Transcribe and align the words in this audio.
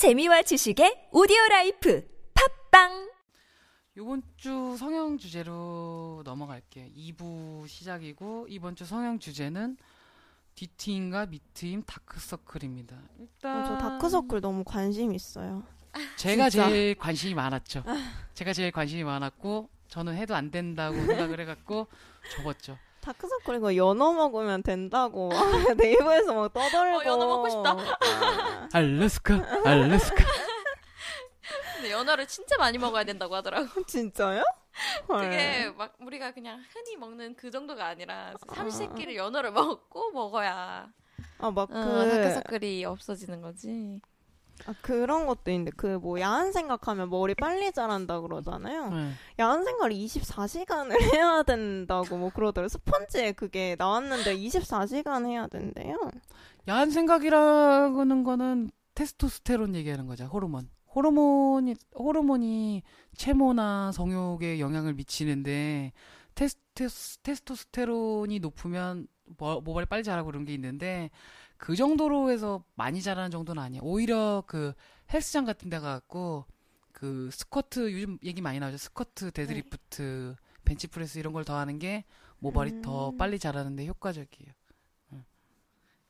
재미와 0.00 0.40
지식의 0.40 1.08
오디오 1.12 1.36
life 1.50 2.02
팟빵 2.70 3.12
이번 3.98 4.22
주 4.38 4.74
성형 4.78 5.18
주제로 5.18 6.22
넘어갈게요. 6.24 6.86
2부 6.96 7.68
시작이고 7.68 8.46
이번 8.48 8.76
주 8.76 8.86
성형 8.86 9.18
주제는 9.18 9.76
뒤트임과 10.54 11.26
밑트임 11.26 11.82
다크서클입니다. 11.82 12.96
일단 13.18 13.60
어, 13.60 13.66
저 13.66 13.76
다크서클 13.76 14.40
너무 14.40 14.64
관심 14.64 15.12
있어요. 15.12 15.64
제가. 16.16 16.48
제일 16.48 16.94
관심이 16.94 17.34
많았죠. 17.34 17.84
제가 18.32 18.54
제일 18.54 18.70
관심이 18.70 19.04
많았고 19.04 19.68
저는 19.88 20.16
해도 20.16 20.34
안 20.34 20.50
된다고 20.50 20.96
생각을 21.04 21.40
해갖고 21.40 21.88
접었죠. 22.36 22.78
다크서클 23.00 23.56
이거 23.56 23.74
연어 23.76 24.12
먹으면 24.12 24.62
된다고 24.62 25.28
막 25.28 25.36
네이버에서 25.76 26.34
막 26.34 26.52
떠들고. 26.52 26.98
어, 26.98 27.04
연어 27.04 27.26
먹고 27.26 27.48
싶다. 27.48 27.70
아, 27.72 28.68
알래스카, 28.72 29.42
알래스카. 29.64 30.24
근데 31.74 31.90
연어를 31.92 32.26
진짜 32.26 32.56
많이 32.58 32.76
먹어야 32.78 33.04
된다고 33.04 33.34
하더라고. 33.36 33.68
진짜요? 33.86 34.42
헐. 35.08 35.20
그게 35.22 35.70
막 35.70 35.94
우리가 36.00 36.32
그냥 36.32 36.62
흔히 36.72 36.96
먹는 36.96 37.36
그 37.36 37.50
정도가 37.50 37.86
아니라 37.86 38.34
삼시세끼를 38.54 39.16
연어를 39.16 39.50
먹고 39.52 40.12
먹어야 40.12 40.88
아막 41.38 41.70
어, 41.70 41.74
그, 41.74 42.10
다크서클이 42.10 42.84
없어지는 42.84 43.40
거지. 43.40 44.00
아, 44.66 44.74
그런 44.82 45.26
것도 45.26 45.50
있는데 45.50 45.70
그 45.76 45.98
뭐 46.00 46.20
야한 46.20 46.52
생각하면 46.52 47.10
머리 47.10 47.34
빨리 47.34 47.72
자란다 47.72 48.20
그러잖아요. 48.20 48.90
네. 48.90 49.10
야한 49.40 49.64
생각을 49.64 49.92
24시간을 49.92 50.92
해야 51.14 51.42
된다고 51.42 52.16
뭐 52.16 52.30
그러더라고요. 52.30 52.68
스펀지에 52.68 53.32
그게 53.32 53.76
나왔는데 53.78 54.36
24시간 54.36 55.26
해야 55.26 55.46
된대요. 55.46 55.96
야한 56.68 56.90
생각이라는 56.90 58.24
거는 58.24 58.70
테스토스테론 58.94 59.74
얘기하는 59.76 60.06
거죠. 60.06 60.24
호르몬. 60.24 60.68
호르몬이 60.94 61.74
호르몬이 61.96 62.82
체모나 63.16 63.92
성욕에 63.92 64.58
영향을 64.60 64.94
미치는데 64.94 65.92
테스토스, 66.34 67.18
테스토스테론이 67.18 68.40
높으면 68.40 69.06
모- 69.38 69.60
모발이 69.60 69.86
빨리 69.86 70.02
자라고 70.02 70.26
그런 70.26 70.44
게 70.44 70.52
있는데 70.54 71.10
그 71.60 71.76
정도로 71.76 72.30
해서 72.30 72.64
많이 72.74 73.02
자라는 73.02 73.30
정도는 73.30 73.62
아니에요. 73.62 73.82
오히려 73.84 74.42
그 74.46 74.72
헬스장 75.12 75.44
같은 75.44 75.68
데 75.68 75.78
가갖고 75.78 76.46
그 76.92 77.28
스쿼트 77.32 77.92
요즘 77.92 78.18
얘기 78.24 78.40
많이 78.40 78.58
나오죠. 78.58 78.78
스쿼트, 78.78 79.30
데드리프트, 79.32 80.36
벤치프레스 80.64 81.18
이런 81.18 81.32
걸 81.34 81.44
더 81.44 81.58
하는 81.58 81.78
게 81.78 82.04
모발이 82.38 82.80
더 82.80 83.10
음. 83.10 83.18
빨리 83.18 83.38
자라는데 83.38 83.86
효과적이에요. 83.86 84.52
응. 85.12 85.24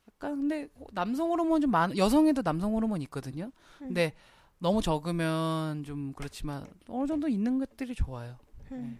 약간 0.09 0.35
근데 0.37 0.69
남성 0.93 1.29
호르몬 1.31 1.59
좀 1.59 1.69
많, 1.69 1.97
여성에도 1.97 2.41
남성 2.43 2.73
호르몬 2.73 3.01
있거든요. 3.03 3.51
근데 3.77 4.13
너무 4.57 4.81
적으면 4.81 5.83
좀 5.83 6.13
그렇지만 6.13 6.65
어느 6.87 7.07
정도 7.07 7.27
있는 7.27 7.59
것들이 7.59 7.93
좋아요. 7.93 8.37
음. 8.71 8.97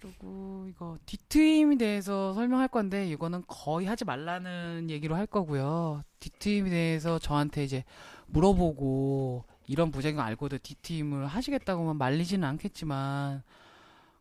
그리고 0.00 0.66
이거 0.68 0.98
뒤트임에 1.06 1.76
대해서 1.76 2.32
설명할 2.34 2.68
건데 2.68 3.08
이거는 3.08 3.42
거의 3.46 3.86
하지 3.86 4.04
말라는 4.04 4.90
얘기로 4.90 5.16
할 5.16 5.26
거고요. 5.26 6.02
뒤트임에 6.20 6.70
대해서 6.70 7.18
저한테 7.18 7.64
이제 7.64 7.84
물어보고 8.26 9.44
이런 9.66 9.90
부작용 9.90 10.20
알고도 10.20 10.58
뒤트임을 10.58 11.26
하시겠다고만 11.26 11.98
말리지는 11.98 12.46
않겠지만 12.48 13.42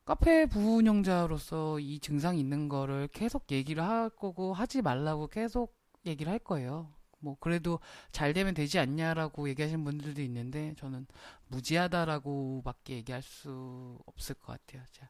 카페 0.06 0.46
부운영자로서 0.46 1.80
이 1.80 2.00
증상이 2.00 2.40
있는 2.40 2.70
거를 2.70 3.08
계속 3.10 3.52
얘기를 3.52 3.84
할 3.84 4.10
거고 4.10 4.54
하지 4.54 4.82
말라고 4.82 5.28
계속 5.28 5.76
얘기를 6.06 6.32
할 6.32 6.40
거예요. 6.40 6.90
뭐 7.20 7.36
그래도 7.40 7.80
잘 8.12 8.34
되면 8.34 8.54
되지 8.54 8.78
않냐라고 8.80 9.50
얘기하시는 9.50 9.84
분들도 9.84 10.22
있는데 10.22 10.74
저는 10.78 11.08
무지하다라고밖에 11.48 12.96
얘기할 12.96 13.22
수 13.22 13.98
없을 14.06 14.36
것 14.36 14.48
같아요. 14.48 14.84
자, 14.92 15.10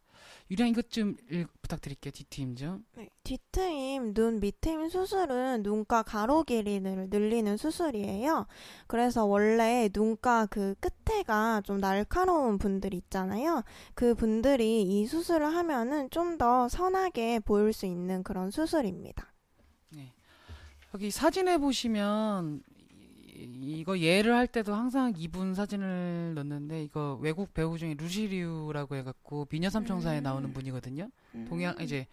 유량 0.52 0.68
이것 0.70 0.90
좀 0.90 1.16
읽- 1.30 1.50
부탁드릴게요. 1.62 2.12
뒤트임 2.12 2.56
좀. 2.56 2.86
네, 2.96 3.10
뒤트임, 3.24 4.14
눈 4.14 4.40
밑트임 4.40 4.90
수술은 4.90 5.64
눈가 5.64 6.04
가로 6.04 6.44
길이를 6.44 7.08
늘리는 7.10 7.58
수술이에요. 7.58 8.48
그래서 8.88 9.26
원래 9.26 9.90
눈가 9.94 10.46
그 10.46 10.76
끝에가 10.80 11.62
좀 11.62 11.80
날카로운 11.80 12.58
분들 12.58 12.94
있잖아요. 12.94 13.64
그 13.96 14.16
분들이 14.16 14.82
이 14.84 15.06
수술을 15.06 15.48
하면은 15.56 16.10
좀 16.10 16.38
더 16.38 16.70
선하게 16.70 17.40
보일 17.40 17.74
수 17.74 17.88
있는 17.88 18.22
그런 18.22 18.52
수술입니다. 18.52 19.34
네. 20.88 20.92
여기 20.94 21.12
사진에 21.12 21.58
보시면 21.58 22.64
이- 23.36 23.80
이거 23.80 24.00
예를 24.00 24.34
할 24.34 24.48
때도 24.48 24.74
항상 24.74 25.14
이분 25.18 25.54
사진을 25.54 26.34
넣는데 26.36 26.84
이거 26.84 27.18
외국 27.22 27.54
배우 27.54 27.78
중에 27.78 27.94
루시리우라고 27.94 28.96
해갖고 28.96 29.46
미녀 29.50 29.70
삼총사에 29.70 30.20
음. 30.20 30.24
나오는 30.24 30.54
분이거든요. 30.54 31.10
동양 31.48 31.78
이제 31.80 32.08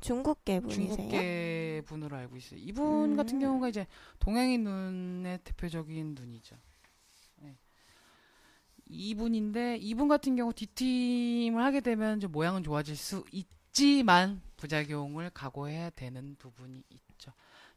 중국계 0.00 0.60
분이세요? 0.60 0.96
중국계 0.96 1.82
분으로 1.86 2.16
알고 2.16 2.36
있어요. 2.36 2.60
이분 2.62 3.12
음. 3.12 3.16
같은 3.16 3.38
경우가 3.40 3.68
이제 3.68 3.86
동양인 4.20 4.62
눈의 4.64 5.40
대표적인 5.42 6.14
눈이죠. 6.14 6.56
네. 7.40 7.56
이분인데 8.86 9.78
이분 9.78 10.06
같은 10.08 10.36
경우 10.36 10.52
뒤팀을 10.52 11.64
하게 11.64 11.80
되면 11.80 12.20
좀 12.20 12.30
모양은 12.32 12.62
좋아질 12.62 12.96
수 12.96 13.24
있지만 13.32 14.40
부작용을 14.56 15.30
각오해야 15.30 15.90
되는 15.90 16.36
부분이 16.38 16.84
있죠. 16.90 17.04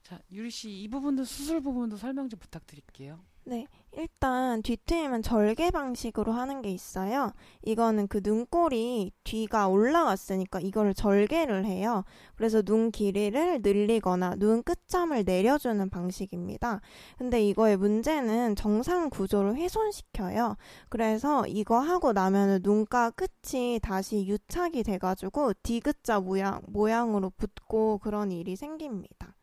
자, 0.08 0.18
유리 0.32 0.50
씨 0.50 0.70
이 0.84 0.88
부분도 0.88 1.26
수술 1.26 1.60
부분도 1.60 1.98
설명 1.98 2.30
좀 2.30 2.40
부탁드릴게요. 2.40 3.20
네, 3.44 3.68
일단 3.92 4.62
뒤트임은 4.62 5.22
절개 5.22 5.70
방식으로 5.70 6.32
하는 6.32 6.62
게 6.62 6.72
있어요. 6.72 7.34
이거는 7.66 8.08
그 8.08 8.22
눈꼬리 8.24 9.12
뒤가 9.26 9.68
올라왔으니까 9.68 10.62
이거를 10.62 10.94
절개를 10.94 11.66
해요. 11.66 12.06
그래서 12.36 12.62
눈 12.62 12.90
길이를 12.90 13.60
늘리거나 13.62 14.36
눈 14.38 14.64
끝점을 14.64 15.22
내려주는 15.26 15.90
방식입니다. 15.90 16.80
근데 17.18 17.46
이거의 17.46 17.76
문제는 17.76 18.56
정상 18.56 19.10
구조를 19.10 19.58
훼손시켜요. 19.58 20.56
그래서 20.88 21.46
이거 21.48 21.80
하고 21.80 22.14
나면은 22.14 22.62
눈가 22.64 23.12
끝이 23.12 23.82
다시 23.82 24.26
유착이 24.26 24.84
돼가지고 24.84 25.52
디귿자 25.64 26.22
모양, 26.22 26.62
모양으로 26.68 27.32
붙고 27.32 27.98
그런 27.98 28.32
일이 28.32 28.56
생깁니다. 28.56 29.37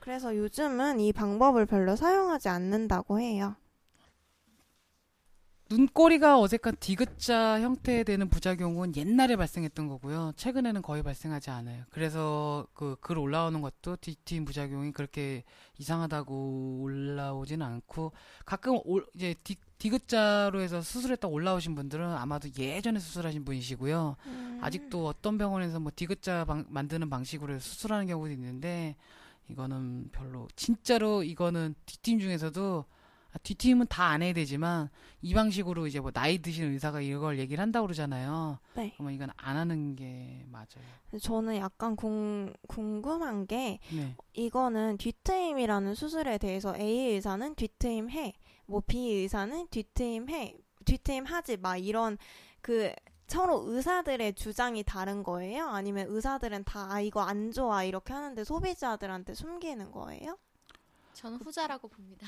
그래서 0.00 0.36
요즘은 0.36 1.00
이 1.00 1.12
방법을 1.12 1.66
별로 1.66 1.94
사용하지 1.96 2.48
않는다고 2.48 3.20
해요. 3.20 3.56
눈꼬리가 5.70 6.38
어색한 6.38 6.76
디귿자 6.80 7.60
형태에 7.62 8.04
되는 8.04 8.28
부작용은 8.28 8.94
옛날에 8.94 9.36
발생했던 9.36 9.88
거고요. 9.88 10.32
최근에는 10.36 10.82
거의 10.82 11.02
발생하지 11.02 11.48
않아요. 11.50 11.84
그래서 11.90 12.66
그 12.74 12.96
글 13.00 13.16
올라오는 13.16 13.58
것도 13.62 13.96
뒤트임 13.96 14.44
부작용이 14.44 14.92
그렇게 14.92 15.44
이상하다고 15.78 16.80
올라오지는 16.82 17.64
않고 17.64 18.12
가끔 18.44 18.78
올, 18.84 19.06
이제 19.14 19.34
디, 19.44 19.56
디귿자로 19.86 20.60
해서 20.60 20.80
수술했다 20.80 21.26
올라오신 21.26 21.74
분들은 21.74 22.06
아마도 22.08 22.48
예전에 22.56 23.00
수술하신 23.00 23.44
분이시고요. 23.44 24.14
아직도 24.60 25.08
어떤 25.08 25.38
병원에서 25.38 25.80
뭐 25.80 25.90
디귿자 25.94 26.44
방- 26.44 26.66
만드는 26.68 27.10
방식으로 27.10 27.58
수술하는 27.58 28.06
경우도 28.06 28.30
있는데 28.32 28.94
이거는 29.48 30.10
별로 30.12 30.46
진짜로 30.54 31.24
이거는 31.24 31.74
뒷팀 31.84 32.20
중에서도 32.20 32.84
아, 33.34 33.38
뒷팀은 33.42 33.86
다 33.88 34.10
안 34.10 34.22
해야 34.22 34.32
되지만 34.34 34.88
이 35.20 35.34
방식으로 35.34 35.88
이제 35.88 35.98
뭐 35.98 36.12
나이 36.12 36.38
드신 36.38 36.72
의사가 36.74 37.00
이걸 37.00 37.38
얘기를 37.40 37.60
한다고 37.60 37.86
그러잖아요. 37.88 38.58
네. 38.76 38.92
그러면 38.94 39.14
이건 39.14 39.30
안 39.36 39.56
하는 39.56 39.96
게 39.96 40.44
맞아요. 40.48 41.18
저는 41.20 41.56
약간 41.56 41.96
궁, 41.96 42.52
궁금한 42.68 43.46
게 43.48 43.80
네. 43.90 44.14
이거는 44.34 44.98
뒤트임이라는 44.98 45.94
수술에 45.96 46.38
대해서 46.38 46.76
A 46.76 47.14
의사는 47.14 47.54
뒤트임 47.56 48.10
해, 48.10 48.34
뭐 48.72 48.82
B 48.86 49.12
의사는 49.12 49.68
뒤트임 49.68 50.30
해, 50.30 50.56
뒤트임 50.86 51.24
하지 51.24 51.58
마 51.58 51.76
이런 51.76 52.16
그 52.62 52.90
서로 53.28 53.64
의사들의 53.66 54.34
주장이 54.34 54.82
다른 54.82 55.22
거예요? 55.22 55.68
아니면 55.68 56.06
의사들은 56.08 56.64
다 56.64 56.90
아, 56.90 57.00
이거 57.00 57.20
안 57.20 57.52
좋아 57.52 57.84
이렇게 57.84 58.14
하는데 58.14 58.42
소비자들한테 58.42 59.34
숨기는 59.34 59.90
거예요? 59.92 60.38
저는 61.12 61.38
후자라고 61.38 61.88
봅니다. 61.88 62.26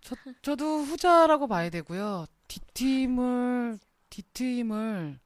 저, 0.00 0.14
저도 0.42 0.82
후자라고 0.82 1.48
봐야 1.48 1.70
되고요. 1.70 2.26
뒷팀을 2.46 3.80
뒷팀을 4.10 5.18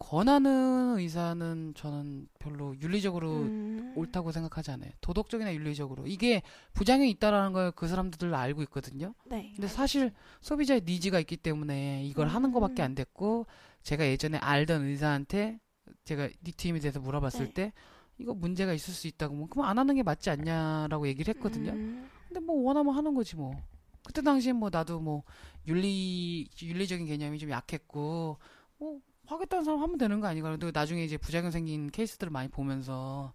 권하는 0.00 0.96
의사는 0.98 1.74
저는 1.76 2.26
별로 2.38 2.74
윤리적으로 2.80 3.42
음. 3.42 3.92
옳다고 3.94 4.32
생각하지 4.32 4.70
않아요. 4.72 4.90
도덕적이나 5.02 5.54
윤리적으로 5.54 6.06
이게 6.06 6.42
부작용이 6.72 7.10
있다라는 7.10 7.52
걸 7.52 7.72
그 7.76 7.86
사람들 7.86 8.34
알고 8.34 8.62
있거든요. 8.62 9.14
네. 9.26 9.52
근데 9.54 9.68
사실 9.68 10.10
소비자의 10.40 10.82
니즈가 10.86 11.20
있기 11.20 11.36
때문에 11.36 12.02
이걸 12.06 12.28
하는 12.28 12.48
음. 12.48 12.52
것밖에 12.52 12.82
안 12.82 12.94
됐고 12.94 13.46
제가 13.82 14.06
예전에 14.06 14.38
알던 14.38 14.84
의사한테 14.86 15.60
제가 16.04 16.28
니 16.44 16.52
팀에 16.52 16.80
대해서 16.80 16.98
물어봤을 16.98 17.46
네. 17.48 17.52
때 17.52 17.72
이거 18.18 18.34
문제가 18.34 18.72
있을 18.72 18.94
수 18.94 19.06
있다고 19.06 19.34
뭐 19.34 19.48
그럼 19.48 19.66
안 19.66 19.78
하는 19.78 19.94
게 19.94 20.02
맞지 20.02 20.30
않냐라고 20.30 21.08
얘기를 21.08 21.34
했거든요. 21.34 21.72
음. 21.72 22.08
근데 22.26 22.40
뭐 22.40 22.56
원하면 22.62 22.96
하는 22.96 23.14
거지 23.14 23.36
뭐. 23.36 23.54
그때 24.02 24.22
당시엔 24.22 24.56
뭐 24.56 24.70
나도 24.72 24.98
뭐 24.98 25.24
윤리 25.68 26.48
윤리적인 26.60 27.06
개념이 27.06 27.38
좀 27.38 27.50
약했고 27.50 28.38
뭐 28.78 28.98
하겠다는 29.34 29.64
사람 29.64 29.82
하면 29.82 29.98
되는 29.98 30.20
거 30.20 30.26
아닌가. 30.26 30.50
근데 30.50 30.70
나중에 30.72 31.04
이제 31.04 31.16
부작용 31.16 31.50
생긴 31.50 31.90
케이스들을 31.90 32.30
많이 32.30 32.48
보면서 32.48 33.32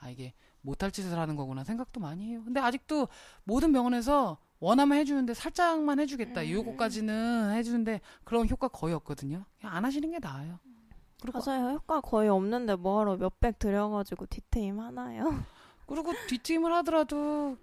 아 0.00 0.10
이게 0.10 0.34
못할 0.60 0.90
짓을 0.90 1.18
하는 1.18 1.36
거구나 1.36 1.64
생각도 1.64 2.00
많이 2.00 2.26
해요. 2.26 2.42
근데 2.44 2.60
아직도 2.60 3.08
모든 3.44 3.72
병원에서 3.72 4.38
원하면 4.58 4.98
해주는데 4.98 5.34
살짝만 5.34 6.00
해주겠다. 6.00 6.42
음. 6.42 6.50
요거까지는 6.50 7.52
해주는데 7.54 8.00
그런 8.24 8.48
효과 8.48 8.68
거의 8.68 8.94
없거든요. 8.94 9.44
그냥 9.60 9.76
안 9.76 9.84
하시는 9.84 10.10
게 10.10 10.18
나아요. 10.18 10.58
그리고 11.20 11.40
맞아요. 11.44 11.74
효과 11.74 12.00
거의 12.00 12.28
없는데 12.28 12.76
뭐하러 12.76 13.16
몇백 13.16 13.58
들여가지고 13.58 14.26
뒤트임 14.26 14.80
하나요? 14.80 15.44
그리고 15.86 16.12
뒷팀을 16.28 16.72
하더라도 16.74 17.56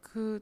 그 0.00 0.40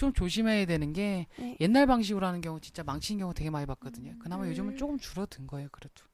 좀 0.00 0.14
조심해야 0.14 0.64
되는 0.64 0.94
게 0.94 1.26
네. 1.38 1.58
옛날 1.60 1.86
방식으로 1.86 2.26
하는 2.26 2.40
경우 2.40 2.58
진짜 2.58 2.82
망치는 2.82 3.18
경우 3.18 3.34
되게 3.34 3.50
많이 3.50 3.66
봤거든요. 3.66 4.14
그나마 4.18 4.44
음. 4.44 4.48
요즘은 4.48 4.76
조금 4.78 4.98
줄어든 4.98 5.46
거예요. 5.46 5.68
그래도. 5.70 6.04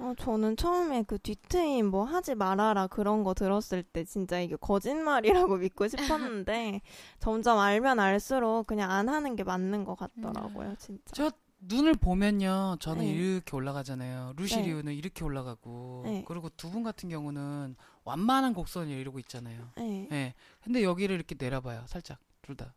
어, 0.00 0.12
저는 0.18 0.56
처음에 0.56 1.04
그 1.04 1.16
뒤트임 1.20 1.86
뭐 1.86 2.02
하지 2.02 2.34
말아라 2.34 2.88
그런 2.88 3.22
거 3.22 3.34
들었을 3.34 3.84
때 3.84 4.02
진짜 4.04 4.40
이게 4.40 4.56
거짓말이라고 4.56 5.58
믿고 5.58 5.86
싶었는데 5.86 6.80
점점 7.20 7.60
알면 7.60 8.00
알수록 8.00 8.66
그냥 8.66 8.90
안 8.90 9.08
하는 9.08 9.36
게 9.36 9.44
맞는 9.44 9.84
것 9.84 9.94
같더라고요, 9.94 10.74
진짜. 10.80 11.12
저 11.14 11.30
눈을 11.60 11.94
보면요, 11.94 12.78
저는 12.80 13.04
네. 13.04 13.10
이렇게 13.12 13.54
올라가잖아요. 13.54 14.32
루시리우는 14.36 14.92
이렇게 14.94 15.24
올라가고, 15.24 16.02
네. 16.04 16.24
그리고 16.26 16.48
두 16.56 16.68
분 16.68 16.82
같은 16.82 17.08
경우는 17.08 17.76
완만한 18.04 18.52
곡선을 18.54 18.92
이러고 18.92 19.18
있잖아요. 19.20 19.72
네. 19.76 20.08
예. 20.12 20.34
근데 20.62 20.82
여기를 20.82 21.14
이렇게 21.16 21.34
내려봐요. 21.38 21.84
살짝 21.86 22.18
둘 22.42 22.56
다. 22.56 22.74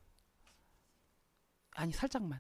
아니 1.72 1.92
살짝만. 1.94 2.40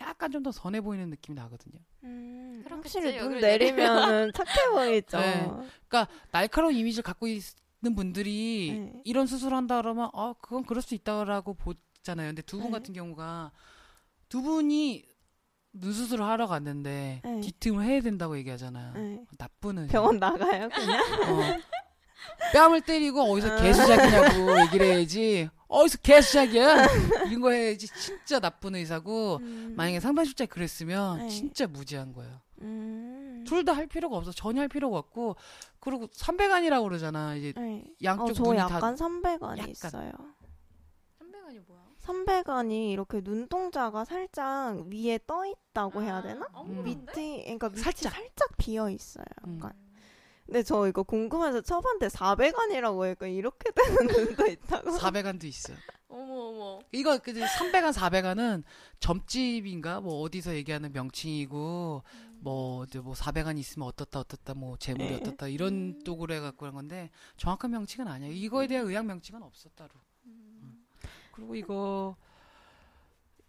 약간 0.00 0.30
좀 0.30 0.42
더 0.44 0.52
선해 0.52 0.80
보이는 0.80 1.10
느낌이 1.10 1.34
나거든요. 1.34 1.80
음, 2.04 2.64
확실히 2.68 3.18
눈 3.18 3.40
내리면은 3.40 4.30
착해 4.36 4.70
보이죠. 4.70 5.18
네. 5.18 5.50
날카로운 6.30 6.74
이미지를 6.74 7.02
갖고 7.02 7.26
있는 7.26 7.94
분들이 7.96 8.90
네. 8.92 9.02
이런 9.04 9.26
수술한다 9.26 9.82
그러면 9.82 10.10
어 10.12 10.34
그건 10.34 10.64
그럴 10.64 10.82
수 10.82 10.94
있다라고 10.94 11.54
보잖아요. 11.54 12.28
근데 12.28 12.42
두분 12.42 12.66
네. 12.66 12.78
같은 12.78 12.94
경우가 12.94 13.50
두 14.28 14.42
분이 14.42 15.07
눈 15.80 15.92
수술을 15.92 16.24
하러 16.24 16.46
갔는데 16.46 17.20
네. 17.24 17.40
뒤틈을 17.40 17.84
해야 17.84 18.00
된다고 18.00 18.36
얘기하잖아요. 18.38 18.92
네. 18.94 19.20
나쁜 19.38 19.78
의사. 19.78 19.92
병원 19.92 20.18
나가요, 20.18 20.68
그냥? 20.68 21.00
어. 21.30 21.58
뺨을 22.52 22.80
때리고 22.82 23.22
어디서 23.22 23.52
아. 23.52 23.62
개수작이냐고 23.62 24.60
얘기를 24.62 24.86
해야지. 24.86 25.48
어디서 25.68 25.98
개수작이야? 25.98 26.86
이런 27.28 27.40
거 27.40 27.50
해야지. 27.50 27.86
진짜 27.88 28.38
나쁜 28.40 28.74
의사고. 28.74 29.36
음. 29.42 29.74
만약에 29.76 30.00
상담실장이 30.00 30.48
그랬으면 30.48 31.18
네. 31.18 31.28
진짜 31.28 31.66
무지한 31.66 32.12
거예요. 32.12 32.40
음. 32.62 33.44
둘다 33.46 33.72
할 33.72 33.86
필요가 33.86 34.16
없어. 34.16 34.32
전혀 34.32 34.60
할 34.60 34.68
필요가 34.68 34.98
없고. 34.98 35.36
그리고 35.80 36.06
300안이라고 36.08 36.82
그러잖아. 36.84 37.34
이제 37.36 37.52
네. 37.56 37.84
양쪽 38.02 38.30
어, 38.30 38.32
저 38.32 38.42
눈이 38.42 38.58
약간 38.58 38.80
다 38.80 39.04
300안이 39.04 39.58
약간. 39.58 39.68
있어요. 39.68 40.12
300원이 41.20 41.66
뭐야? 41.66 41.82
300안이 42.08 42.90
이렇게 42.92 43.20
눈동자가 43.22 44.04
살짝 44.04 44.86
위에 44.86 45.18
떠 45.26 45.44
있다고 45.44 46.02
해야 46.02 46.22
되나? 46.22 46.46
어, 46.52 46.62
음. 46.64 46.82
밑에 46.84 47.42
그러니까 47.42 47.68
밑이 47.68 47.82
살짝. 47.82 48.12
살짝, 48.12 48.56
비어 48.56 48.88
있어요. 48.90 49.26
음. 49.46 49.56
약간. 49.56 49.72
근데 50.46 50.62
저 50.62 50.88
이거 50.88 51.02
궁금해서 51.02 51.60
쳐봤는데 51.60 52.08
400안이라고 52.08 53.04
해니까 53.04 53.26
이렇게 53.26 53.70
되는 53.70 54.06
눈도 54.06 54.46
있다고. 54.46 54.92
400안도 54.92 55.44
있어요. 55.44 55.76
어머 56.08 56.34
어머. 56.34 56.80
이거 56.92 57.18
그 57.18 57.34
300안, 57.34 57.92
400안은 57.92 58.62
점집인가 58.98 60.00
뭐 60.00 60.22
어디서 60.22 60.54
얘기하는 60.54 60.90
명칭이고 60.94 62.02
뭐 62.40 62.84
이제 62.84 62.98
뭐 62.98 63.12
400안 63.12 63.58
있으면 63.58 63.86
어떻다 63.88 64.20
어떻다 64.20 64.54
뭐 64.54 64.78
재물이 64.78 65.10
네. 65.10 65.16
어떻다 65.16 65.48
이런 65.48 66.00
쪽으로 66.02 66.32
해 66.32 66.40
갖고 66.40 66.64
한 66.64 66.72
건데 66.72 67.10
정확한 67.36 67.70
명칭은 67.70 68.08
아니에요. 68.08 68.32
이거에 68.32 68.66
대한 68.68 68.86
의학 68.86 69.04
명칭은 69.04 69.42
없어 69.42 69.68
따로. 69.76 69.90
음. 71.38 71.48
그리고 71.48 71.56
이거 71.56 72.16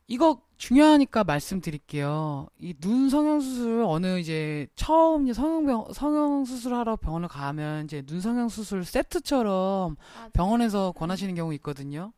이거 0.07 0.41
중요하니까 0.57 1.23
말씀드릴게요. 1.23 2.47
이 2.59 2.73
눈 2.81 3.09
성형 3.09 3.41
수술 3.41 3.83
어느 3.85 4.19
이제 4.19 4.67
처음 4.75 5.23
이제 5.25 5.33
성형병 5.33 5.93
성형 5.93 6.45
수술하러 6.45 6.95
병원을 6.97 7.27
가면 7.27 7.85
이제 7.85 8.01
눈 8.01 8.19
성형 8.19 8.49
수술 8.49 8.83
세트처럼. 8.85 9.95
병원에서 10.33 10.91
권하시는 10.93 11.35
경우 11.35 11.53
있거든요. 11.55 12.11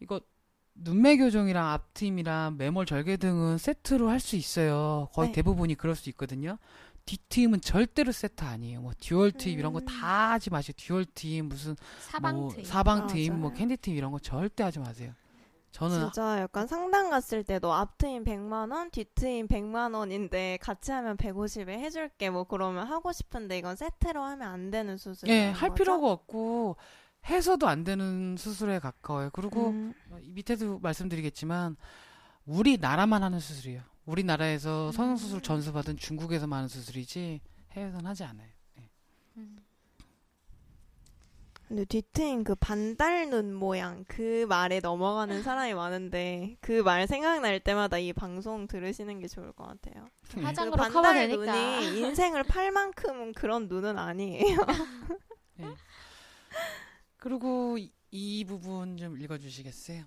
이거 0.00 0.20
눈매 0.74 1.16
교정이랑 1.18 1.68
앞트임이랑 1.68 2.56
매몰 2.56 2.86
절개 2.86 3.16
등은 3.18 3.58
세트로 3.58 4.08
할 4.08 4.18
수 4.18 4.34
있어요. 4.36 5.08
거의 5.12 5.28
네. 5.28 5.34
대부분이 5.34 5.74
그럴 5.76 5.94
수 5.94 6.08
있거든요. 6.10 6.58
뒷트임은 7.06 7.60
절대로 7.60 8.12
세트 8.12 8.44
아니에요. 8.44 8.80
뭐 8.80 8.92
dual 9.00 9.32
트임 9.32 9.58
이런 9.58 9.72
거 9.72 9.80
음. 9.80 9.84
다 9.84 10.32
하지 10.32 10.50
마세요. 10.50 10.74
dual 10.76 11.04
트임 11.06 11.48
무슨 11.48 11.76
사방 12.00 12.36
뭐 12.36 12.50
트임. 12.52 12.64
사방 12.64 13.06
트임 13.06 13.32
뭐 13.40 13.50
맞아요. 13.50 13.58
캔디 13.58 13.76
트임 13.78 13.96
이런 13.96 14.12
거 14.12 14.18
절대 14.18 14.62
하지 14.62 14.78
마세요. 14.78 15.12
저는 15.72 16.00
진짜 16.00 16.40
약간 16.40 16.66
상담 16.66 17.10
갔을 17.10 17.44
때도 17.44 17.72
앞트임 17.72 18.24
100만 18.24 18.72
원, 18.72 18.90
뒤트임 18.90 19.46
100만 19.46 19.94
원인데 19.94 20.58
같이 20.60 20.90
하면 20.90 21.16
150에 21.16 21.68
해줄게 21.68 22.28
뭐 22.28 22.42
그러면 22.42 22.88
하고 22.88 23.12
싶은데 23.12 23.58
이건 23.58 23.76
세트로 23.76 24.20
하면 24.20 24.48
안 24.48 24.70
되는 24.72 24.96
수술이에요. 24.96 25.38
예, 25.40 25.50
할 25.50 25.72
필요가 25.74 26.10
없고 26.10 26.76
해서도 27.28 27.68
안 27.68 27.84
되는 27.84 28.36
수술에 28.36 28.80
가까워요. 28.80 29.30
그리고 29.32 29.68
음, 29.68 29.94
이 30.22 30.32
밑에도 30.32 30.80
말씀드리겠지만 30.80 31.76
우리 32.46 32.76
나라만 32.78 33.22
하는 33.22 33.38
수술이에요. 33.38 33.82
우리나라에서 34.10 34.90
성형수술 34.92 35.40
전수받은 35.40 35.96
중국에서만 35.96 36.56
하는 36.58 36.68
수술이지 36.68 37.40
해외에서는 37.72 38.06
하지 38.06 38.24
않아요. 38.24 38.48
예. 38.78 38.90
음. 39.36 39.58
근데 41.68 41.84
뒤트임 41.84 42.42
그 42.42 42.56
반달 42.56 43.30
눈 43.30 43.54
모양 43.54 44.04
그 44.08 44.44
말에 44.48 44.80
넘어가는 44.80 45.40
사람이 45.44 45.74
많은데 45.74 46.56
그 46.60 46.82
말 46.82 47.06
생각날 47.06 47.60
때마다 47.60 47.96
이 47.98 48.12
방송 48.12 48.66
들으시는 48.66 49.20
게 49.20 49.28
좋을 49.28 49.52
것 49.52 49.66
같아요. 49.66 50.08
예. 50.38 50.42
화장으로 50.42 50.72
그 50.72 50.76
반달 50.78 51.28
커버되니까. 51.28 51.54
눈이 51.78 51.98
인생을 52.00 52.42
팔 52.42 52.72
만큼은 52.72 53.32
그런 53.34 53.68
눈은 53.68 53.96
아니에요. 53.98 54.56
그리고 57.18 57.78
이, 57.78 57.92
이 58.10 58.44
부분 58.44 58.96
좀 58.96 59.16
읽어주시겠어요? 59.16 60.04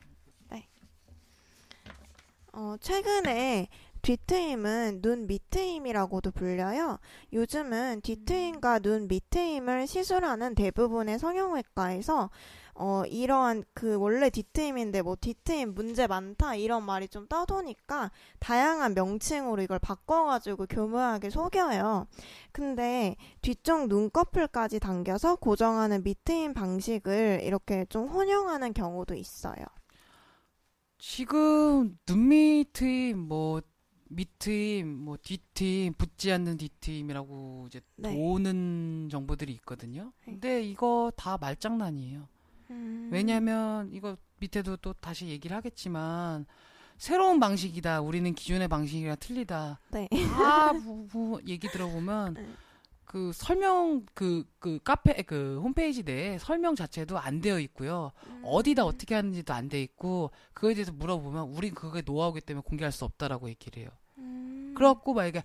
어, 2.56 2.76
최근에 2.80 3.68
뒤트임은 4.04 5.02
눈 5.02 5.28
밑트임이라고도 5.28 6.32
불려요. 6.32 7.00
요즘은 7.32 8.02
뒤트임과 8.02 8.80
눈 8.80 9.08
밑트임을 9.08 9.88
시술하는 9.88 10.56
대부분의 10.56 11.18
성형외과에서 11.20 12.30
어, 12.76 13.04
이러한 13.06 13.64
그 13.74 13.96
원래 13.96 14.30
뒤트임인데 14.30 15.04
뭐 15.04 15.16
뒤트임 15.16 15.74
문제 15.74 16.06
많다 16.06 16.56
이런 16.56 16.84
말이 16.84 17.08
좀 17.08 17.28
떠도니까 17.28 18.12
다양한 18.40 18.94
명칭으로 18.94 19.62
이걸 19.62 19.80
바꿔가지고 19.80 20.66
교묘하게 20.66 21.30
속여요. 21.30 22.08
근데 22.52 23.16
뒤쪽 23.42 23.88
눈꺼풀까지 23.88 24.82
당겨서 24.82 25.38
고정하는 25.38 26.04
밑트임 26.04 26.54
방식을 26.54 27.42
이렇게 27.44 27.86
좀 27.86 28.08
혼용하는 28.08 28.74
경우도 28.74 29.16
있어요. 29.16 29.64
지금 30.98 31.98
눈 32.06 32.28
밑트임 32.28 33.18
뭐 33.18 33.62
밑트임 34.10 34.88
뭐 34.88 35.18
뒤트임 35.22 35.94
붙지 35.94 36.32
않는 36.32 36.58
뒤트임이라고 36.58 37.66
이제 37.68 37.82
네. 37.96 38.14
도는 38.14 39.10
정보들이 39.12 39.52
있거든요. 39.54 40.14
네. 40.26 40.32
근데 40.34 40.64
이거 40.64 41.12
다 41.16 41.38
말장난이에요. 41.40 42.28
음. 42.72 43.10
왜냐하면 43.12 43.90
이거 43.92 44.18
밑에도 44.40 44.78
또 44.78 44.94
다시 44.94 45.28
얘기를 45.28 45.56
하겠지만 45.56 46.46
새로운 46.98 47.40
방식이다. 47.40 48.02
우리는 48.02 48.34
기존의 48.34 48.68
방식이랑 48.68 49.16
틀리다. 49.20 49.80
네. 49.92 50.08
다 50.38 50.72
부, 50.74 51.08
부- 51.08 51.42
얘기 51.48 51.68
들어보면 51.68 52.34
네. 52.36 52.48
그 53.14 53.32
설명 53.32 54.04
그 54.16 54.44
그 54.58 54.80
카페 54.84 55.22
그 55.22 55.60
홈페이지 55.62 56.02
내에 56.02 56.40
설명 56.40 56.74
자체도 56.74 57.20
안 57.20 57.42
되어 57.42 57.60
있고요. 57.60 58.12
음. 58.28 58.42
어디다 58.44 58.86
어떻게 58.86 59.14
하는지도 59.14 59.54
안 59.54 59.70
돼 59.70 59.82
있고 59.84 60.32
그거에 60.54 60.74
대해서 60.74 60.92
물어보면 60.94 61.50
우린 61.50 61.76
그게 61.76 62.02
노하우기 62.04 62.42
때문에 62.42 62.64
공개할 62.66 62.92
수 62.92 63.06
없다라고 63.06 63.50
얘기를 63.50 63.84
해요. 63.84 63.90
음. 64.18 64.74
그렇고 64.76 65.14
만약에 65.14 65.44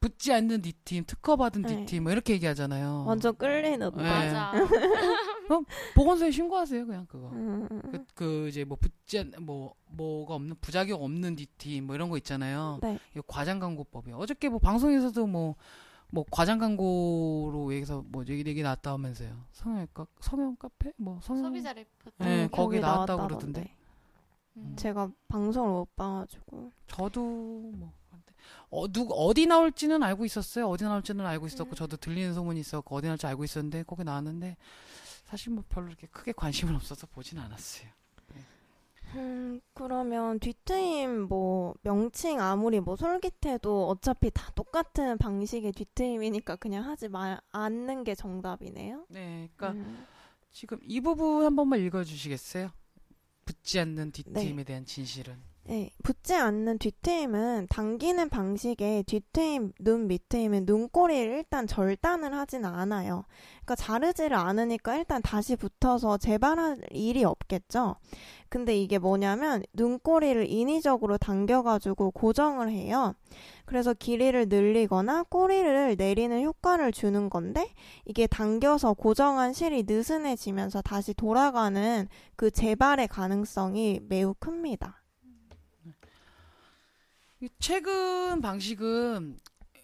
붙지 0.00 0.32
않는 0.32 0.60
니팀, 0.64 1.04
특허 1.06 1.34
받은 1.36 1.62
네. 1.62 1.76
니팀 1.76 2.04
뭐 2.04 2.12
이렇게 2.12 2.34
얘기하잖아요. 2.34 3.04
완전 3.06 3.34
끌리는 3.36 3.78
네. 3.96 4.02
맞아. 4.02 4.52
보건소에 5.96 6.30
신고하세요, 6.30 6.86
그냥 6.86 7.06
그거. 7.06 7.30
음, 7.30 7.66
그, 7.90 8.04
그 8.14 8.48
이제 8.48 8.64
뭐 8.64 8.76
붙지 8.80 9.18
않, 9.18 9.32
뭐 9.40 9.74
뭐가 9.86 10.34
없는 10.34 10.56
부작용 10.60 11.02
없는 11.02 11.34
니팀 11.36 11.86
뭐 11.86 11.96
이런 11.96 12.10
거 12.10 12.16
있잖아요. 12.18 12.78
네. 12.82 12.98
이거 13.12 13.22
과장 13.26 13.58
광고법이에요. 13.58 14.18
어저께 14.18 14.50
뭐 14.50 14.58
방송에서도 14.60 15.26
뭐 15.26 15.56
뭐 16.10 16.24
과장 16.30 16.58
광고로 16.58 17.74
여기서 17.74 18.04
뭐 18.08 18.24
얘기 18.28 18.48
얘기 18.48 18.62
나왔다 18.62 18.92
하면서요. 18.92 19.44
성형외과 19.52 20.06
성형 20.20 20.56
카페 20.56 20.92
뭐 20.96 21.20
성형 21.22 21.44
소비자 21.44 21.72
리포트. 21.72 22.14
네, 22.18 22.44
음, 22.44 22.48
거기 22.50 22.80
나왔다고 22.80 23.18
나왔다던데. 23.18 23.60
그러던데. 23.60 23.76
음. 24.56 24.76
제가 24.76 25.10
방송을 25.28 25.70
못 25.70 25.96
봐가지고. 25.96 26.72
저도 26.86 27.20
뭐 27.20 27.92
어, 28.70 28.86
누 28.88 29.06
어디 29.10 29.46
나올지는 29.46 30.02
알고 30.02 30.24
있었어요. 30.24 30.68
어디 30.68 30.84
나올지는 30.84 31.24
알고 31.24 31.46
있었고 31.46 31.70
음. 31.70 31.74
저도 31.74 31.96
들리는 31.96 32.34
소문이 32.34 32.60
있었고 32.60 32.96
어디 32.96 33.06
나올지 33.06 33.26
알고 33.26 33.44
있었는데 33.44 33.84
거기 33.84 34.04
나왔는데 34.04 34.56
사실 35.24 35.52
뭐 35.52 35.64
별로 35.68 35.88
이렇게 35.88 36.06
크게 36.06 36.32
관심은 36.32 36.74
없어서 36.74 37.06
보진 37.06 37.38
않았어요. 37.38 37.88
음, 39.14 39.60
그러면 39.74 40.38
뒤트임 40.38 41.22
뭐 41.22 41.74
명칭 41.82 42.40
아무리 42.40 42.80
뭐 42.80 42.96
솔깃해도 42.96 43.88
어차피 43.88 44.30
다 44.30 44.50
똑같은 44.54 45.18
방식의 45.18 45.72
뒤트임이니까 45.72 46.56
그냥 46.56 46.84
하지 46.84 47.08
마, 47.08 47.38
않는 47.52 48.04
게 48.04 48.14
정답이네요. 48.14 49.06
네, 49.08 49.50
그러니까 49.56 49.80
음. 49.80 50.06
지금 50.50 50.78
이 50.82 51.00
부분 51.00 51.44
한 51.44 51.56
번만 51.56 51.80
읽어주시겠어요? 51.80 52.70
붙지 53.44 53.80
않는 53.80 54.12
뒷팀에 54.12 54.64
대한 54.64 54.84
진실은. 54.84 55.36
네, 55.68 55.90
붙지 56.02 56.34
않는 56.34 56.78
뒤트임은 56.78 57.66
당기는 57.68 58.30
방식의 58.30 59.02
뒤트임, 59.02 59.72
눈 59.78 60.06
밑트임은 60.08 60.64
눈꼬리를 60.64 61.30
일단 61.30 61.66
절단을 61.66 62.32
하진 62.32 62.64
않아요. 62.64 63.24
그러니까 63.64 63.74
자르지를 63.74 64.34
않으니까 64.34 64.96
일단 64.96 65.20
다시 65.20 65.56
붙어서 65.56 66.16
재발할 66.16 66.78
일이 66.90 67.22
없겠죠. 67.22 67.96
근데 68.48 68.76
이게 68.76 68.98
뭐냐면 68.98 69.62
눈꼬리를 69.74 70.48
인위적으로 70.48 71.18
당겨가지고 71.18 72.12
고정을 72.12 72.70
해요. 72.70 73.14
그래서 73.66 73.92
길이를 73.92 74.48
늘리거나 74.48 75.24
꼬리를 75.24 75.96
내리는 75.96 76.42
효과를 76.42 76.92
주는 76.92 77.28
건데 77.28 77.74
이게 78.06 78.26
당겨서 78.26 78.94
고정한 78.94 79.52
실이 79.52 79.84
느슨해지면서 79.86 80.82
다시 80.82 81.12
돌아가는 81.12 82.08
그 82.36 82.50
재발의 82.50 83.08
가능성이 83.08 84.00
매우 84.08 84.34
큽니다. 84.34 85.02
이 87.40 87.48
최근 87.58 88.40
방식은 88.40 89.38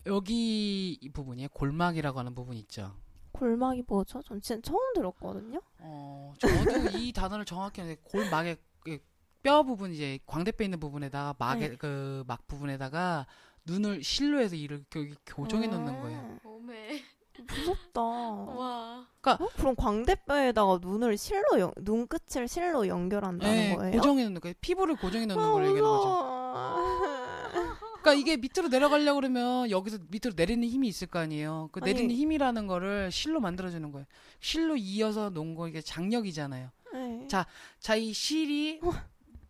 여기 0.07 0.99
이 1.01 1.09
부분이에요. 1.11 1.49
골막이라고 1.53 2.19
하는 2.19 2.35
부분 2.35 2.57
있죠. 2.57 2.97
골막이 3.35 3.83
뭐죠? 3.87 4.23
전 4.23 4.41
진짜 4.41 4.61
처음 4.63 4.81
들었거든요. 4.95 5.61
어, 5.81 6.33
저도 6.39 6.97
이 6.99 7.13
단어를 7.13 7.45
정확히 7.45 7.97
골막의 8.05 8.57
그뼈 8.81 9.65
부분 9.65 9.93
이제 9.93 10.19
광대뼈 10.27 10.65
있는 10.65 10.81
부분에다가 10.81 11.35
막의 11.39 11.71
네. 11.71 11.77
그막 11.77 12.47
부분에다가 12.47 13.27
눈을 13.67 14.03
실로 14.03 14.41
해서 14.41 14.55
이렇게 14.57 15.01
여기 15.01 15.15
교정해 15.27 15.67
놓는 15.67 16.01
거예요. 16.01 16.19
아, 16.19 16.39
몸에. 16.49 17.03
무섭다. 17.37 18.01
어? 18.01 18.55
와. 18.57 19.07
그럼 19.57 19.75
광대뼈에다가 19.75 20.79
눈을 20.81 21.17
실로 21.17 21.59
연, 21.59 21.73
눈끝을 21.79 22.47
실로 22.47 22.87
연결한다는 22.87 23.55
네, 23.55 23.75
거예요? 23.75 23.93
고정해 23.97 24.25
놓는 24.25 24.41
거예요. 24.41 24.55
피부를 24.61 24.95
고정해 24.97 25.27
놓는 25.27 25.43
아, 25.43 25.51
걸 25.53 25.67
얘기하는 25.67 25.83
거죠. 25.83 27.14
그러니까 28.05 28.13
이게 28.21 28.37
밑으로 28.37 28.69
내려가려고 28.69 29.19
그러면 29.21 29.71
여기서 29.71 29.99
밑으로 30.11 30.35
내리는 30.37 30.69
힘이 30.69 30.89
있을 30.89 31.07
거 31.07 31.19
아니에요. 31.19 31.71
그 31.73 31.81
아니. 31.83 31.93
내리는 31.95 32.15
힘이라는 32.15 32.67
거를 32.67 33.11
실로 33.11 33.41
만들어 33.41 33.71
주는 33.71 33.91
거예요. 33.91 34.07
실로 34.41 34.77
이어서 34.77 35.31
놓은 35.31 35.55
거 35.55 35.67
이게 35.69 35.81
장력이잖아요. 35.81 36.71
네. 36.93 37.27
자, 37.29 37.47
자 37.81 37.97
이 37.97 38.13
실이 38.13 38.81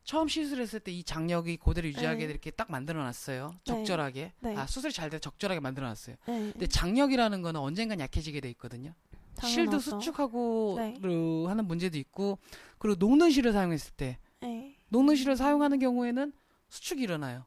처음 0.05 0.29
시술했을 0.29 0.81
때 0.81 0.93
이 0.93 1.03
장력이 1.03 1.57
그대로 1.57 1.89
유지하게 1.89 2.27
네. 2.27 2.31
이렇게 2.33 2.51
딱 2.53 2.71
만들어 2.71 3.03
놨어요. 3.03 3.51
네. 3.55 3.61
적절하게. 3.65 4.33
네. 4.41 4.57
아, 4.57 4.67
수술이 4.67 4.93
잘 4.93 5.11
돼서 5.11 5.21
적절하게 5.21 5.59
만들어 5.61 5.89
놨어요. 5.89 6.17
네. 6.27 6.51
근데 6.53 6.67
장력이라는 6.69 7.43
거는 7.43 7.61
언젠간 7.61 7.99
약해지게 8.01 8.41
돼 8.41 8.49
있거든요. 8.51 8.95
실도. 9.43 9.81
수축하고 9.81 10.77
네. 10.79 10.95
르 11.03 11.47
하는 11.49 11.67
문제도 11.67 11.99
있고 11.99 12.39
그리고 12.79 12.97
녹는 13.05 13.31
실을 13.31 13.53
사용했을 13.53 13.95
때 13.97 14.19
네. 14.41 14.77
녹는 14.91 15.17
실을 15.17 15.37
사용하는 15.37 15.81
경우에는 15.81 16.33
수축이 16.69 17.03
일어나요. 17.03 17.45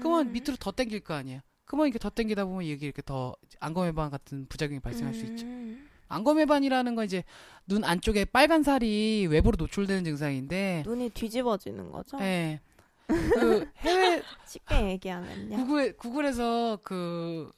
그러면 0.00 0.28
음. 0.28 0.32
밑으로 0.32 0.56
더 0.56 0.70
당길 0.70 1.00
거 1.00 1.14
아니에요. 1.14 1.40
그러면 1.64 1.86
이렇게 1.86 1.98
더 1.98 2.10
당기다 2.10 2.44
보면 2.46 2.64
이게 2.64 2.86
이렇게 2.86 3.02
더 3.02 3.34
안검해반 3.60 4.10
같은 4.10 4.46
부작용이 4.48 4.80
발생할 4.80 5.14
수 5.14 5.24
있죠. 5.26 5.46
음. 5.46 5.88
안검해반이라는 6.08 6.94
건 6.96 7.04
이제 7.04 7.22
눈 7.66 7.84
안쪽에 7.84 8.24
빨간 8.24 8.64
살이 8.64 9.28
외부로 9.30 9.56
노출되는 9.56 10.02
증상인데, 10.04 10.82
눈이 10.84 11.10
뒤집어지는 11.10 11.92
거죠? 11.92 12.18
예. 12.20 12.60
그 13.06 13.68
해외 13.78 14.22
쉽게 14.46 14.90
얘기하면요. 14.90 15.56
구글 15.56 15.96
구글에서 15.96 16.78
그 16.82 17.52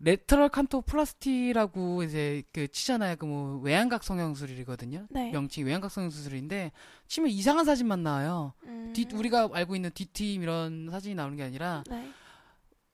lateral 0.00 0.48
canthoplasty라고 0.48 2.02
이제 2.04 2.42
그 2.52 2.68
치잖아요. 2.68 3.16
그 3.16 3.26
뭐 3.26 3.58
외양각 3.58 4.04
성형술이거든요. 4.04 5.06
네. 5.10 5.30
명칭이 5.32 5.66
외양각 5.66 5.90
성형수술인데 5.90 6.72
치면 7.08 7.30
이상한 7.30 7.64
사진만 7.64 8.02
나와요. 8.02 8.52
음. 8.64 8.92
뒤 8.94 9.06
우리가 9.12 9.50
알고 9.52 9.74
있는 9.76 9.90
뒤트임 9.92 10.42
이런 10.42 10.88
사진이 10.90 11.14
나오는 11.16 11.36
게 11.36 11.42
아니라 11.42 11.82
네. 11.90 12.10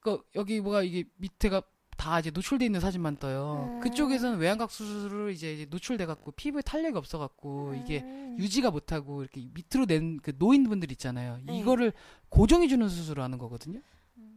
그 0.01 0.23
여기 0.35 0.61
뭐가 0.61 0.83
이게 0.83 1.05
밑에가 1.17 1.63
다 1.97 2.19
이제 2.19 2.31
노출돼 2.31 2.65
있는 2.65 2.81
사진만 2.81 3.17
떠요. 3.19 3.71
음. 3.75 3.81
그쪽에서는 3.81 4.39
외양각 4.39 4.71
수술을 4.71 5.33
이제, 5.33 5.53
이제 5.55 5.67
노출돼 5.71 6.07
갖고 6.07 6.33
피부에 6.33 6.61
탄력이 6.63 6.97
없어 6.99 7.19
갖고 7.19 7.75
이게 7.75 8.01
음. 8.03 8.37
유지가 8.39 8.71
못 8.71 8.93
하고 8.93 9.23
이렇게 9.23 9.47
밑으로 9.55 9.85
낸 9.87 10.19
그 10.23 10.33
노인분들 10.37 10.91
있잖아요. 10.93 11.39
네. 11.45 11.59
이거를 11.59 11.93
고정해 12.31 12.67
주는 12.67 12.89
수술을 12.89 13.23
하는 13.23 13.39
거거든요. 13.39 13.81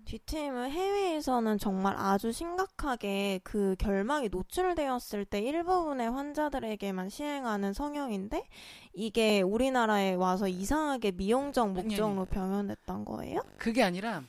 뒤팀은 0.05 0.71
해외에서는 0.71 1.57
정말 1.57 1.95
아주 1.97 2.31
심각하게 2.31 3.41
그 3.43 3.75
결막이 3.77 4.29
노출되었을 4.29 5.25
때 5.25 5.41
일부분의 5.41 6.09
환자들에게만 6.09 7.09
시행하는 7.09 7.73
성형인데 7.73 8.43
이게 8.93 9.41
우리나라에 9.41 10.13
와서 10.13 10.47
이상하게 10.47 11.11
미용적 11.11 11.69
아니, 11.69 11.83
목적으로 11.83 12.21
아니. 12.21 12.29
변형됐던 12.29 13.05
거예요? 13.05 13.41
그게 13.57 13.83
아니라 13.83 14.23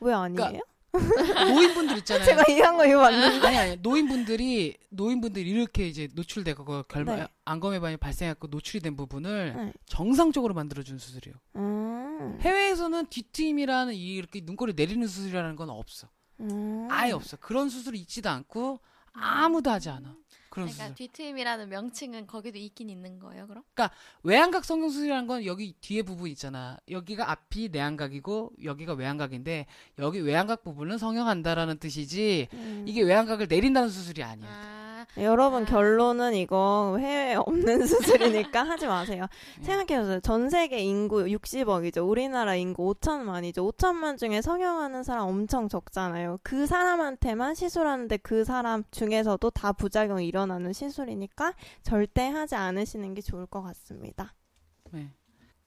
왜 0.00 0.14
아니에요? 0.14 0.60
노인분들 0.98 1.98
있잖아요. 1.98 2.24
제가 2.24 2.44
이해한 2.48 2.76
거 2.76 2.86
이거 2.86 3.00
맞는데? 3.00 3.46
아니 3.46 3.56
아니 3.56 3.76
노인분들이 3.76 4.76
노인분들이 4.90 5.48
이렇게 5.50 5.88
이제 5.88 6.08
노출되고 6.14 6.84
결막 6.84 7.16
네. 7.18 7.26
안검해반이 7.44 7.96
발생했고 7.96 8.48
노출이 8.48 8.80
된 8.80 8.96
부분을 8.96 9.54
네. 9.56 9.72
정상적으로 9.86 10.54
만들어준 10.54 10.98
수술이에요. 10.98 11.36
음. 11.56 12.38
해외에서는 12.40 13.06
뒤트임이라는 13.06 13.94
이 13.94 14.14
이렇게 14.14 14.40
눈꼬리 14.42 14.74
내리는 14.74 15.06
수술이라는 15.06 15.56
건 15.56 15.70
없어. 15.70 16.08
음. 16.40 16.88
아예 16.90 17.12
없어. 17.12 17.36
그런 17.36 17.68
수술이 17.68 17.98
있지도 18.00 18.30
않고 18.30 18.80
아무도 19.12 19.70
하지 19.70 19.90
않아. 19.90 20.16
그러니까 20.54 20.84
수술. 20.84 20.94
뒤트임이라는 20.94 21.68
명칭은 21.68 22.26
거기도 22.28 22.58
있긴 22.58 22.88
있는 22.88 23.18
거예요, 23.18 23.46
그럼? 23.48 23.64
외양각 24.22 24.64
성형수술이라는 24.64 25.26
건 25.26 25.44
여기 25.44 25.74
뒤에 25.80 26.02
부분 26.02 26.30
있잖아. 26.30 26.78
여기가 26.88 27.30
앞이 27.30 27.70
내양각이고 27.72 28.52
여기가 28.62 28.94
외양각인데 28.94 29.66
여기 29.98 30.20
외양각 30.20 30.62
부분은 30.62 30.98
성형한다라는 30.98 31.78
뜻이지 31.78 32.48
음. 32.52 32.84
이게 32.86 33.02
외양각을 33.02 33.48
내린다는 33.48 33.88
수술이 33.88 34.22
아니야. 34.22 34.48
아, 34.48 34.93
여러분 35.18 35.62
아. 35.62 35.66
결론은 35.66 36.34
이거 36.34 36.96
해외에 36.98 37.34
없는 37.34 37.86
수술이니까 37.86 38.62
하지 38.62 38.86
마세요. 38.86 39.26
네. 39.58 39.64
생각해보세요. 39.64 40.20
전 40.20 40.50
세계 40.50 40.78
인구 40.78 41.24
60억이죠. 41.24 42.08
우리나라 42.08 42.54
인구 42.54 42.94
5천만이죠. 42.94 43.72
5천만 43.72 44.18
중에 44.18 44.42
성형하는 44.42 45.02
사람 45.02 45.28
엄청 45.28 45.68
적잖아요. 45.68 46.38
그 46.42 46.66
사람한테만 46.66 47.54
시술하는데 47.54 48.16
그 48.18 48.44
사람 48.44 48.84
중에서도 48.90 49.50
다 49.50 49.72
부작용이 49.72 50.26
일어나는 50.26 50.72
시술이니까 50.72 51.54
절대 51.82 52.28
하지 52.28 52.54
않으시는 52.54 53.14
게 53.14 53.20
좋을 53.20 53.46
것 53.46 53.62
같습니다. 53.62 54.34
네. 54.90 55.10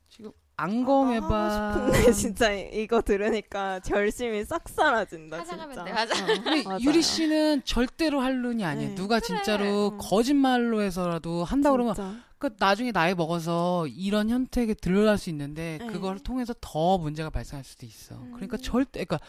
지금 0.09 0.31
안검해반 0.57 1.91
싶은데 1.91 2.11
진짜 2.13 2.51
이거 2.51 3.01
들으니까 3.01 3.79
결심이 3.79 4.43
싹 4.43 4.67
사라진다. 4.67 5.43
진짜. 5.43 5.83
돼, 5.85 5.91
하자. 5.91 6.23
어, 6.23 6.27
근데 6.27 6.63
맞아요. 6.63 6.79
유리 6.81 7.01
씨는 7.01 7.61
절대로 7.63 8.19
할 8.21 8.41
눈이 8.41 8.65
아니에요. 8.65 8.89
네. 8.89 8.95
누가 8.95 9.19
그래. 9.19 9.27
진짜로 9.27 9.89
음. 9.93 9.97
거짓말로 9.99 10.81
해서라도 10.81 11.43
한다 11.43 11.71
그러면. 11.71 11.95
그 12.39 12.51
나중에 12.59 12.91
나이 12.91 13.15
먹어서 13.15 13.87
이런 13.87 14.29
현택에 14.29 14.73
들어갈 14.75 15.17
수 15.17 15.29
있는데 15.31 15.77
네. 15.81 15.87
그걸 15.87 16.19
통해서 16.19 16.53
더 16.61 16.97
문제가 16.99 17.29
발생할 17.31 17.63
수도 17.63 17.85
있어. 17.85 18.15
그러니까 18.33 18.57
음. 18.57 18.61
절대 18.61 19.03
그러니까 19.05 19.19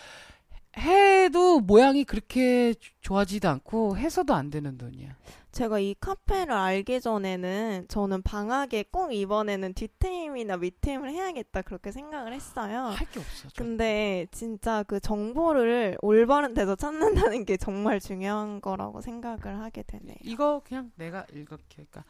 해도 0.77 1.61
모양이 1.61 2.05
그렇게 2.05 2.75
조- 2.75 2.91
좋아지지도 3.01 3.49
않고 3.49 3.97
해서도 3.97 4.35
안 4.35 4.51
되는 4.51 4.77
눈이야. 4.79 5.17
제가 5.59 5.81
이 5.81 5.97
카페를 5.99 6.53
알기 6.55 7.01
전에는 7.01 7.87
저는 7.89 8.23
방학에 8.23 8.85
꼭 8.93 9.13
이번에는 9.13 9.75
뒤트임이나 9.75 10.57
밑트임을 10.57 11.11
해야겠다 11.11 11.63
그렇게 11.63 11.91
생각을 11.91 12.33
했어요. 12.33 12.93
할 12.95 13.09
게 13.11 13.19
없어. 13.19 13.49
근데 13.57 14.29
진짜 14.31 14.85
그 14.85 15.01
정보를 15.01 15.99
올바른 16.01 16.55
데서 16.55 16.77
찾는다는 16.77 17.45
게 17.45 17.57
정말 17.57 17.99
중요한 17.99 18.61
거라고 18.61 19.01
생각을 19.01 19.59
하게 19.59 19.83
되네요. 19.83 20.15
이거 20.23 20.63
그냥 20.65 20.93
내가 20.95 21.27
이렇게 21.33 21.57
그러니까 21.75 22.05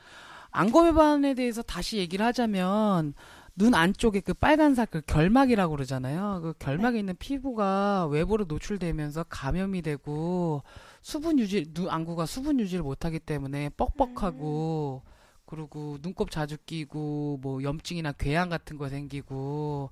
안검해반에 0.50 1.32
대해서 1.32 1.62
다시 1.62 1.96
얘기를 1.96 2.26
하자면 2.26 3.14
눈 3.56 3.74
안쪽에 3.74 4.20
그 4.20 4.34
빨간색 4.34 4.90
그 4.90 5.00
결막이라고 5.00 5.74
그러잖아요. 5.74 6.40
그 6.42 6.52
결막에 6.58 6.98
있는 6.98 7.16
피부가 7.18 8.06
외부로 8.08 8.44
노출되면서 8.44 9.24
감염이 9.30 9.80
되고 9.80 10.62
수분 11.02 11.38
유지 11.38 11.72
눈 11.72 11.88
안구가 11.88 12.26
수분 12.26 12.60
유지를 12.60 12.82
못하기 12.82 13.20
때문에 13.20 13.70
뻑뻑하고 13.70 15.02
그리고 15.46 15.98
눈곱 16.02 16.30
자주 16.30 16.56
끼고 16.66 17.38
뭐 17.40 17.62
염증이나 17.62 18.12
궤양 18.12 18.48
같은 18.48 18.76
거 18.76 18.88
생기고 18.88 19.90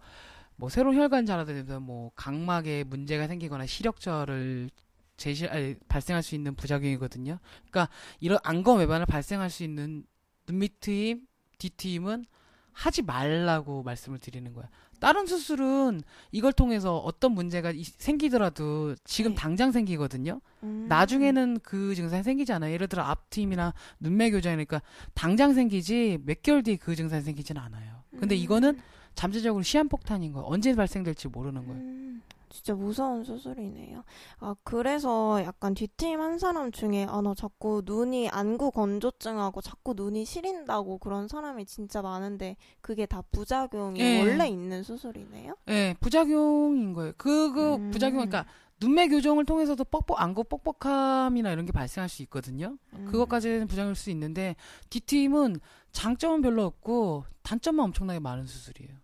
뭐 0.56 0.68
새로운 0.68 0.96
혈관 0.96 1.26
자라되면서 1.26 1.80
뭐 1.80 2.10
각막에 2.14 2.84
문제가 2.84 3.26
생기거나 3.26 3.66
시력저를 3.66 4.70
제시 5.16 5.46
아니, 5.46 5.74
발생할 5.88 6.22
수 6.22 6.34
있는 6.34 6.54
부작용이거든요. 6.54 7.38
그러니까 7.70 7.88
이런 8.20 8.38
안검 8.42 8.78
외반을 8.78 9.06
발생할 9.06 9.48
수 9.50 9.64
있는 9.64 10.04
눈밑 10.46 10.80
트임, 10.80 11.26
뒤 11.58 11.70
트임은 11.70 12.26
하지 12.72 13.00
말라고 13.02 13.82
말씀을 13.82 14.18
드리는 14.18 14.52
거야. 14.52 14.68
다른 15.00 15.26
수술은 15.26 16.02
이걸 16.32 16.52
통해서 16.52 16.96
어떤 16.98 17.32
문제가 17.32 17.70
이- 17.70 17.84
생기더라도 17.84 18.94
지금 19.04 19.32
네. 19.32 19.36
당장 19.36 19.72
생기거든요. 19.72 20.40
음. 20.62 20.86
나중에는 20.88 21.60
그 21.62 21.94
증상이 21.94 22.22
생기지 22.22 22.52
않아요. 22.52 22.72
예를 22.72 22.88
들어 22.88 23.02
앞트임이나 23.04 23.74
눈매 24.00 24.30
교정이니까 24.30 24.80
당장 25.14 25.54
생기지 25.54 26.18
몇 26.24 26.42
개월 26.42 26.62
뒤에 26.62 26.76
그 26.76 26.96
증상이 26.96 27.22
생기지는 27.22 27.60
않아요. 27.60 28.02
근데 28.18 28.34
음. 28.34 28.40
이거는 28.40 28.80
잠재적으로 29.14 29.62
시한폭탄인 29.62 30.32
거예요. 30.32 30.46
언제 30.46 30.74
발생될지 30.74 31.28
모르는 31.28 31.66
거예요. 31.66 31.80
음, 31.82 32.22
진짜 32.48 32.74
무서운 32.74 33.24
수술이네요. 33.24 34.04
아, 34.38 34.54
그래서 34.62 35.42
약간 35.42 35.74
뒤트임 35.74 36.20
한 36.20 36.38
사람 36.38 36.70
중에, 36.70 37.06
아, 37.08 37.20
나 37.20 37.34
자꾸 37.34 37.82
눈이 37.84 38.28
안구 38.28 38.70
건조증하고 38.70 39.60
자꾸 39.60 39.94
눈이 39.94 40.24
시린다고 40.24 40.98
그런 40.98 41.28
사람이 41.28 41.66
진짜 41.66 42.02
많은데, 42.02 42.56
그게 42.80 43.06
다 43.06 43.22
부작용이 43.32 44.00
예. 44.00 44.18
원래 44.18 44.48
있는 44.48 44.82
수술이네요? 44.82 45.56
예, 45.68 45.94
부작용인 46.00 46.92
거예요. 46.92 47.12
그, 47.16 47.52
그, 47.52 47.74
음. 47.74 47.90
부작용, 47.90 48.16
그러니까, 48.16 48.46
눈매 48.78 49.08
교정을 49.08 49.46
통해서도 49.46 49.84
뻑뻑, 49.84 50.20
안구 50.20 50.44
뻑뻑함이나 50.44 51.50
이런 51.50 51.64
게 51.64 51.72
발생할 51.72 52.08
수 52.08 52.22
있거든요. 52.22 52.76
음. 52.92 53.06
그것까지는 53.06 53.66
부작용일 53.66 53.94
수 53.96 54.10
있는데, 54.10 54.54
D팀은 54.90 55.60
장점은 55.92 56.42
별로 56.42 56.64
없고, 56.64 57.24
단점만 57.42 57.86
엄청나게 57.86 58.20
많은 58.20 58.44
수술이에요. 58.46 58.98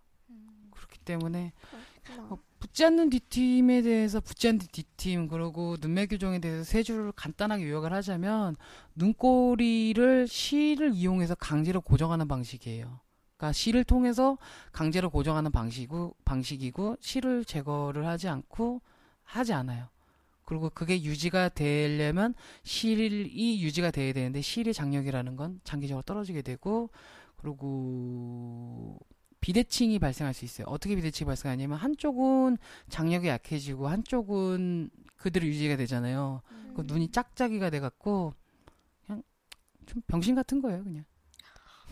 그렇기 0.71 0.99
때문에, 0.99 1.53
그렇구나. 1.59 1.92
어, 2.29 2.37
붙지 2.59 2.85
않는 2.85 3.09
D팀에 3.09 3.81
대해서 3.81 4.19
붙지 4.19 4.47
않는 4.47 4.59
D팀, 4.71 5.27
그리고 5.27 5.77
눈매 5.79 6.07
교정에 6.07 6.39
대해서 6.39 6.63
세 6.63 6.83
줄을 6.83 7.11
간단하게 7.13 7.69
요약을 7.69 7.93
하자면, 7.93 8.55
눈꼬리를 8.95 10.27
실을 10.27 10.93
이용해서 10.93 11.35
강제로 11.35 11.81
고정하는 11.81 12.27
방식이에요. 12.27 12.99
그러니까 13.37 13.53
실을 13.53 13.83
통해서 13.83 14.37
강제로 14.71 15.09
고정하는 15.09 15.51
방식이고, 15.51 16.15
방식이고 16.23 16.97
실을 16.99 17.45
제거를 17.45 18.05
하지 18.05 18.27
않고 18.27 18.81
하지 19.23 19.53
않아요. 19.53 19.87
그리고 20.45 20.69
그게 20.69 21.01
유지가 21.01 21.49
되려면 21.49 22.35
실이 22.63 23.61
유지가 23.61 23.91
돼야 23.91 24.13
되는데 24.13 24.41
실의 24.41 24.73
장력이라는 24.73 25.35
건 25.35 25.61
장기적으로 25.63 26.03
떨어지게 26.03 26.41
되고 26.41 26.89
그리고 27.37 28.99
비대칭이 29.43 29.99
발생할 29.99 30.33
수 30.33 30.45
있어요. 30.45 30.65
어떻게 30.69 30.95
비대칭이 30.95 31.25
발생하냐면 31.25 31.77
한쪽은 31.77 32.57
장력이 32.87 33.27
약해지고 33.27 33.89
한쪽은 33.89 34.89
그대로 35.17 35.45
유지가 35.45 35.75
되잖아요. 35.75 36.41
그 36.73 36.83
눈이 36.85 37.09
짝짝이가 37.11 37.69
돼갖고 37.69 38.33
그냥 39.05 39.21
좀 39.85 40.01
병신 40.07 40.35
같은 40.35 40.61
거예요, 40.61 40.81
그냥. 40.85 41.03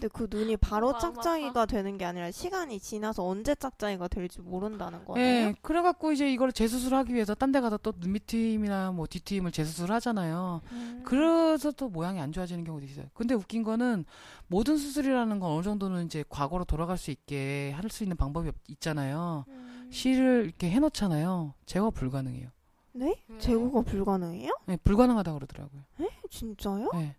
근데 0.02 0.08
그 0.08 0.28
눈이 0.36 0.58
바로 0.58 0.92
마음 0.94 1.00
짝짝이가 1.00 1.68
되는 1.68 1.96
게 2.00 2.06
아니라 2.06 2.32
시간이 2.32 2.80
지나서 2.80 3.24
언제 3.24 3.54
짝짝이가 3.54 4.08
될지 4.08 4.42
모른다는 4.42 5.06
거네요? 5.06 5.24
예, 5.24 5.54
그래갖고 5.62 6.12
이제 6.12 6.32
이걸 6.34 6.52
재수술하기 6.52 7.14
위해서 7.14 7.36
딴 7.36 7.52
데 7.52 7.60
가서 7.62 7.78
또 7.78 7.92
눈 7.92 8.14
밑트임이나 8.14 8.94
뭐 8.94 9.06
뒤트임을 9.06 9.52
재수술 9.52 9.92
하잖아요. 9.92 10.62
음. 10.72 11.02
그래서 11.06 11.70
또 11.72 11.88
모양이 11.90 12.20
안 12.20 12.32
좋아지는 12.32 12.64
경우도 12.64 12.86
있어요. 12.88 13.06
근데 13.14 13.36
웃긴 13.36 13.62
거는 13.62 14.06
모든 14.48 14.78
수술이라는 14.78 15.40
건 15.40 15.52
어느 15.52 15.62
정도는 15.64 16.06
이제 16.06 16.24
과거로 16.30 16.64
돌아갈 16.66 16.98
수 16.98 17.12
있게 17.12 17.72
할 17.76 17.92
수 17.92 18.04
있는 18.04 18.16
방법이 18.18 18.48
없- 18.50 18.56
있잖아요. 18.70 19.44
음. 19.50 19.90
실을 19.92 20.46
이렇게 20.46 20.70
해놓잖아요. 20.72 21.54
제거 21.68 21.92
불가능해요. 21.92 22.48
네? 22.94 23.16
왜? 23.28 23.38
제거가 23.38 23.82
불가능해요? 23.82 24.52
네, 24.66 24.78
불가능하다고 24.84 25.38
그러더라고요. 25.40 25.82
진짜요? 26.30 26.90
네. 26.94 27.16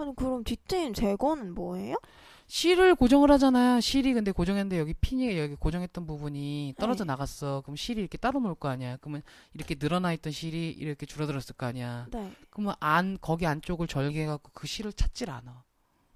아니 0.00 0.14
그럼 0.16 0.44
뒤트임 0.44 0.94
제거는 0.94 1.54
뭐예요? 1.54 1.96
실을 2.46 2.96
고정을 2.96 3.30
하잖아요. 3.32 3.80
실이 3.80 4.12
근데 4.12 4.32
고정했는데 4.32 4.78
여기 4.80 4.92
핀이 4.94 5.38
여기 5.38 5.54
고정했던 5.54 6.04
부분이 6.06 6.74
떨어져 6.78 7.04
네. 7.04 7.08
나갔어. 7.08 7.60
그럼 7.60 7.76
실이 7.76 8.00
이렇게 8.00 8.18
따로 8.18 8.40
놓을 8.40 8.56
거 8.56 8.68
아니야. 8.68 8.96
그러면 9.00 9.22
이렇게 9.54 9.76
늘어나 9.78 10.12
있던 10.14 10.32
실이 10.32 10.70
이렇게 10.70 11.06
줄어들었을 11.06 11.54
거 11.56 11.66
아니야. 11.66 12.08
네. 12.10 12.32
그러면 12.50 12.74
안 12.80 13.18
거기 13.20 13.46
안쪽을 13.46 13.86
절개해갖고 13.86 14.50
그 14.52 14.66
실을 14.66 14.92
찾질 14.92 15.30
않아. 15.30 15.62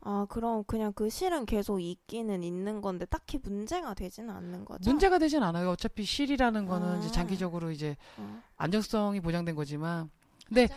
아 0.00 0.26
그럼 0.28 0.64
그냥 0.64 0.92
그 0.92 1.08
실은 1.08 1.46
계속 1.46 1.80
있기는 1.80 2.42
있는 2.42 2.80
건데 2.80 3.06
딱히 3.06 3.38
문제가 3.38 3.94
되지는 3.94 4.30
않는 4.30 4.64
거죠? 4.64 4.90
문제가 4.90 5.18
되진 5.18 5.42
않아요. 5.42 5.70
어차피 5.70 6.04
실이라는 6.04 6.66
거는 6.66 6.98
이제 6.98 7.08
아. 7.08 7.12
장기적으로 7.12 7.70
이제 7.70 7.96
어. 8.18 8.42
안정성이 8.56 9.20
보장된 9.20 9.54
거지만, 9.54 10.10
근데. 10.46 10.68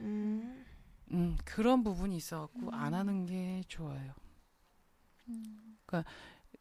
음. 0.00 0.59
음, 1.12 1.36
그런 1.44 1.82
부분이 1.82 2.16
있어갖고 2.16 2.68
음. 2.68 2.74
안 2.74 2.94
하는 2.94 3.26
게 3.26 3.62
좋아요. 3.68 4.12
음. 5.28 5.76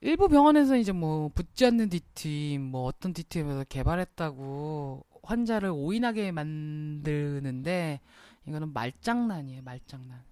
일부 0.02 0.28
병원에서 0.28 0.78
이제 0.78 0.92
뭐 0.92 1.30
붙지 1.30 1.66
않는 1.66 1.90
D팀, 1.90 2.62
뭐 2.62 2.86
어떤 2.86 3.14
D팀에서 3.14 3.66
개발했다고 3.66 5.06
환자를 5.24 5.70
오인하게 5.70 6.32
만드는데 6.32 8.00
이거는 8.48 8.74
말장난이에요, 8.74 9.62
말장난. 9.62 10.24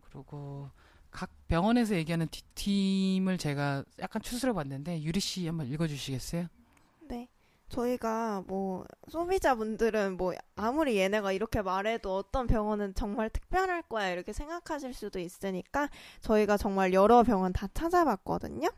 그리고 0.00 0.70
각 1.10 1.30
병원에서 1.46 1.94
얘기하는 1.94 2.26
D팀을 2.28 3.38
제가 3.38 3.84
약간 4.00 4.22
추스려 4.22 4.54
봤는데 4.54 5.02
유리 5.02 5.20
씨 5.20 5.46
한번 5.46 5.68
읽어주시겠어요? 5.68 6.48
네. 7.72 7.76
저희가 7.76 8.44
뭐 8.46 8.84
소비자분들은 9.08 10.16
뭐 10.16 10.34
아무리 10.56 10.98
얘네가 10.98 11.32
이렇게 11.32 11.62
말해도 11.62 12.14
어떤 12.16 12.46
병원은 12.46 12.94
정말 12.94 13.30
특별할 13.30 13.82
거야 13.82 14.10
이렇게 14.10 14.32
생각하실 14.32 14.94
수도 14.94 15.18
있으니까 15.18 15.88
저희가 16.20 16.56
정말 16.56 16.92
여러 16.92 17.22
병원 17.22 17.52
다 17.52 17.68
찾아봤거든요. 17.72 18.68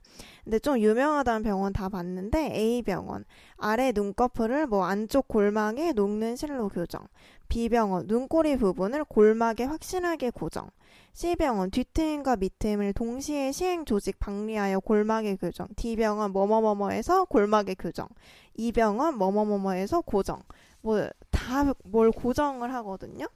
근데 0.44 0.58
좀 0.58 0.78
유명하다는 0.78 1.42
병원 1.42 1.72
다 1.72 1.88
봤는데 1.88 2.52
A 2.54 2.82
병원 2.82 3.24
아래 3.56 3.92
눈꺼풀을 3.92 4.66
뭐 4.66 4.84
안쪽 4.84 5.28
골막에 5.28 5.92
녹는 5.92 6.36
실로 6.36 6.68
교정. 6.68 7.06
B 7.54 7.68
병원 7.68 8.08
눈꼬리 8.08 8.56
부분을 8.56 9.04
골막에 9.04 9.62
확실하게 9.62 10.30
고정. 10.30 10.70
C병원 11.12 11.70
뒤트임과 11.70 12.34
밑트임을 12.34 12.94
동시에 12.94 13.52
시행 13.52 13.84
조직 13.84 14.18
방리하여 14.18 14.80
골막에 14.80 15.36
교정. 15.36 15.68
D병원 15.76 16.32
뭐뭐뭐뭐에서 16.32 17.26
골막에 17.26 17.74
교정. 17.74 18.08
E병원 18.54 19.18
뭐뭐뭐뭐에서 19.18 20.00
고정. 20.00 20.42
뭐 20.82 21.08
다 21.30 21.72
뭘 21.84 22.10
고정을 22.10 22.74
하거든요. 22.74 23.26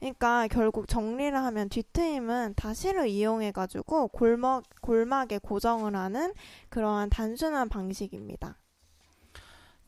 그러니까 0.00 0.48
결국 0.48 0.88
정리를 0.88 1.38
하면 1.38 1.68
뒤트임은 1.68 2.54
다시를 2.56 3.06
이용해 3.06 3.52
가지고 3.52 4.08
골막 4.08 4.64
골막에 4.82 5.38
고정을 5.38 5.94
하는 5.94 6.34
그러한 6.70 7.08
단순한 7.08 7.68
방식입니다. 7.68 8.59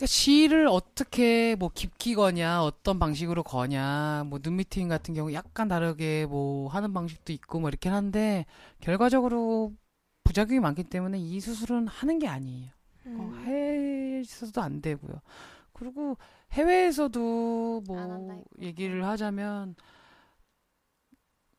그러니까 0.03 0.07
실을 0.07 0.67
어떻게 0.67 1.55
뭐 1.55 1.71
깊게 1.73 2.15
거냐, 2.15 2.65
어떤 2.65 2.99
방식으로 2.99 3.45
거냐, 3.45 4.25
뭐 4.27 4.41
눈미팅 4.43 4.89
같은 4.89 5.15
경우 5.15 5.33
약간 5.33 5.69
다르게 5.69 6.27
뭐 6.27 6.69
하는 6.69 6.93
방식도 6.93 7.33
있고 7.33 7.61
뭐 7.61 7.69
이렇게 7.69 7.89
하는데 7.89 8.45
결과적으로 8.81 9.73
부작용이 10.25 10.59
많기 10.59 10.83
때문에 10.83 11.21
이 11.21 11.39
수술은 11.39 11.87
하는 11.87 12.19
게 12.19 12.27
아니에요. 12.27 12.71
어, 13.05 13.11
음. 13.11 13.45
해서도 13.47 14.61
안 14.61 14.83
되고요. 14.83 15.21
그리고 15.73 16.17
해외에서도 16.51 17.83
뭐. 17.87 18.45
얘기를 18.61 19.07
하자면 19.07 19.77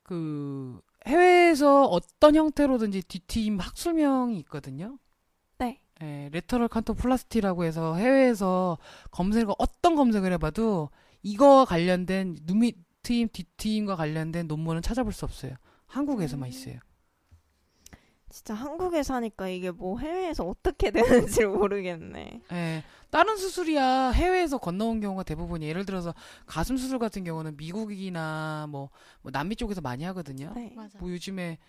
그 0.03 0.82
해외에서 1.08 1.86
어떤 1.86 2.36
형태로든지 2.36 3.03
뒤팀 3.03 3.60
학술명이 3.60 4.38
있거든요. 4.39 4.97
네. 6.01 6.25
예, 6.25 6.29
lateral 6.32 6.67
canthoplasty라고 6.67 7.63
해서 7.63 7.95
해외에서 7.95 8.77
검색을 9.12 9.53
어떤 9.58 9.95
검색을 9.95 10.32
해봐도 10.34 10.89
이거와 11.21 11.65
관련된 11.65 12.38
눈밑 12.43 12.77
트임, 13.03 13.27
뒤트임과 13.32 13.95
관련된 13.95 14.47
논문은 14.47 14.82
찾아볼 14.82 15.13
수 15.13 15.25
없어요. 15.25 15.56
한국에서만 15.88 16.47
음. 16.47 16.49
있어요. 16.49 16.79
진짜 18.29 18.56
한국에 18.56 19.03
사니까 19.03 19.47
이게 19.47 19.69
뭐 19.69 19.99
해외에서 19.99 20.43
어떻게 20.43 20.89
되는지 20.89 21.45
모르겠네. 21.45 22.41
예, 22.51 22.84
다른 23.12 23.38
수술이야 23.38 24.10
해외에서 24.10 24.58
건너온 24.58 25.01
경우가 25.01 25.21
대부분이 25.21 25.67
예를 25.67 25.86
들어서 25.86 26.15
가슴 26.47 26.75
수술 26.75 26.97
같은 26.97 27.23
경우는 27.23 27.58
미국이나 27.58 28.65
뭐, 28.69 28.89
뭐 29.21 29.32
남미 29.32 29.56
쪽에서 29.56 29.82
많이 29.82 30.03
하거든요. 30.06 30.51
네. 30.56 30.73
맞아. 30.75 30.97
뭐 30.97 31.12
요즘에 31.12 31.60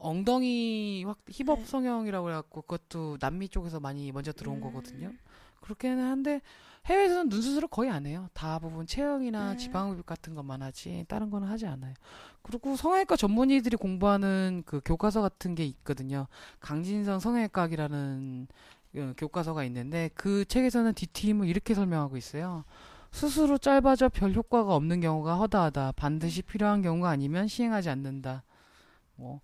엉덩이 0.00 1.04
확 1.04 1.18
힙업 1.30 1.60
네. 1.60 1.64
성형이라고 1.64 2.30
해갖고 2.30 2.62
그것도 2.62 3.18
남미 3.20 3.48
쪽에서 3.48 3.80
많이 3.80 4.12
먼저 4.12 4.32
들어온 4.32 4.58
음. 4.58 4.60
거거든요. 4.60 5.12
그렇게는 5.60 6.04
한데 6.04 6.40
해외에서는 6.86 7.30
눈 7.30 7.40
수술을 7.40 7.68
거의 7.68 7.90
안 7.90 8.04
해요. 8.06 8.28
다 8.34 8.58
부분 8.58 8.86
체형이나 8.86 9.52
음. 9.52 9.56
지방흡입 9.56 10.04
같은 10.04 10.34
것만 10.34 10.60
하지 10.60 11.04
다른 11.08 11.30
거는 11.30 11.48
하지 11.48 11.66
않아요. 11.66 11.94
그리고 12.42 12.76
성형외과 12.76 13.16
전문의들이 13.16 13.76
공부하는 13.76 14.62
그 14.66 14.82
교과서 14.84 15.22
같은 15.22 15.54
게 15.54 15.64
있거든요. 15.64 16.26
강진성 16.60 17.20
성형외과학이라는 17.20 18.48
어, 18.96 19.12
교과서가 19.16 19.64
있는데 19.64 20.10
그 20.14 20.44
책에서는 20.44 20.92
뒤트임을 20.94 21.48
이렇게 21.48 21.74
설명하고 21.74 22.16
있어요. 22.16 22.64
스스로 23.10 23.58
짧아져 23.58 24.08
별 24.08 24.34
효과가 24.34 24.74
없는 24.74 25.00
경우가 25.00 25.36
허다하다. 25.36 25.92
반드시 25.92 26.42
필요한 26.42 26.82
경우가 26.82 27.08
아니면 27.08 27.48
시행하지 27.48 27.88
않는다. 27.88 28.44
뭐 29.16 29.40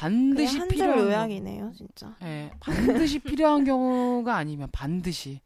반드시 0.00 0.58
필요한 0.68 0.96
경우- 0.96 1.08
요약이네요, 1.10 1.72
진짜. 1.74 2.16
예, 2.22 2.50
반드시 2.60 3.18
필요한 3.18 3.64
경우가 3.64 4.36
아니면 4.36 4.68
반드시 4.72 5.40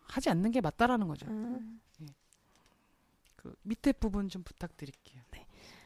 하지 0.00 0.30
않는 0.30 0.50
게 0.50 0.60
맞다라는 0.60 1.08
거죠. 1.08 1.26
음. 1.26 1.80
그 3.36 3.54
밑에 3.62 3.92
부분 3.92 4.28
좀 4.28 4.42
부탁드릴게요. 4.42 5.20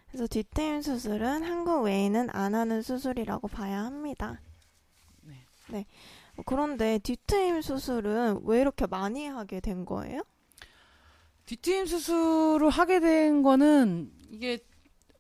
그래서 0.09 0.27
뒤트임 0.29 0.81
수술은 0.83 1.43
한국 1.43 1.83
외에는 1.83 2.31
안 2.31 2.55
하는 2.55 2.81
수술이라고 2.81 3.49
봐야 3.49 3.85
합니다. 3.85 4.41
네. 5.23 5.45
네. 5.69 5.85
어, 6.37 6.43
그런데 6.47 6.99
뒤트임 7.01 7.61
수술은 7.61 8.41
왜 8.45 8.61
이렇게 8.61 8.87
많이 8.87 9.27
하게 9.27 9.61
된 9.61 9.85
거예요? 9.85 10.23
뒤트임 11.45 11.87
수술을 11.87 12.71
하게 12.71 13.01
된 13.01 13.43
거는 13.43 14.13
이게 14.31 14.59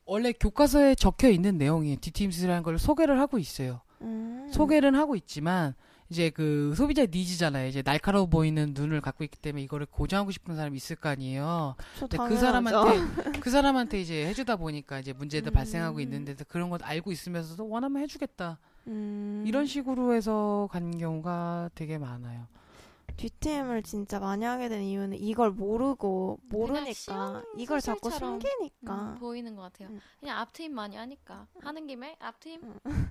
원래 0.06 0.32
교과서에 0.32 0.94
적혀 0.94 1.28
있는. 1.28 1.58
뒤트임 2.00 2.30
수술이라는 2.30 2.62
걸 2.62 2.78
소개를 2.78 3.20
하고 3.20 3.38
있어요. 3.38 3.80
음. 4.00 4.48
소개는 4.52 4.94
하고 4.94 5.16
있지만 5.16 5.74
이제 6.08 6.30
그 6.30 6.72
소비자 6.76 7.02
니즈잖아요. 7.02 7.66
이제 7.66 7.82
날카로워 7.82 8.26
보이는 8.26 8.72
눈을 8.74 9.00
갖고 9.00 9.24
있기 9.24 9.38
때문에 9.38 9.62
이거를 9.64 9.86
고정하고 9.90 10.30
싶은 10.30 10.54
사람이 10.54 10.76
있을 10.76 10.96
거 10.96 11.08
아니에요. 11.08 11.74
저 11.98 12.06
근데 12.06 12.16
그 12.16 12.36
당연하죠. 12.38 12.40
사람한테 12.40 13.40
그 13.40 13.50
사람한테 13.50 14.00
이제 14.00 14.26
해주다 14.26 14.56
보니까 14.56 15.00
이제 15.00 15.12
문제들 15.12 15.50
음. 15.50 15.54
발생하고 15.54 15.98
있는데도 16.00 16.44
그런 16.46 16.70
걸 16.70 16.78
알고 16.82 17.10
있으면서도 17.10 17.68
원하면 17.68 18.02
해주겠다 18.02 18.58
음. 18.86 19.42
이런 19.46 19.66
식으로 19.66 20.14
해서 20.14 20.68
간 20.70 20.96
경우가 20.96 21.70
되게 21.74 21.98
많아요. 21.98 22.46
뒤트임을 23.16 23.82
진짜 23.82 24.18
많이 24.20 24.44
하게 24.44 24.68
된 24.68 24.82
이유는 24.82 25.16
이걸 25.18 25.50
모르고 25.50 26.38
모르니까 26.48 27.42
이걸 27.56 27.80
자꾸 27.80 28.10
숨기니까. 28.10 28.94
음, 28.94 29.14
보이는 29.18 29.54
것 29.56 29.62
같아요. 29.62 29.88
음. 29.88 30.00
그냥 30.20 30.38
앞트임 30.38 30.74
많이 30.74 30.96
하니까 30.96 31.46
하는 31.62 31.86
김에 31.86 32.16
앞트임, 32.20 32.60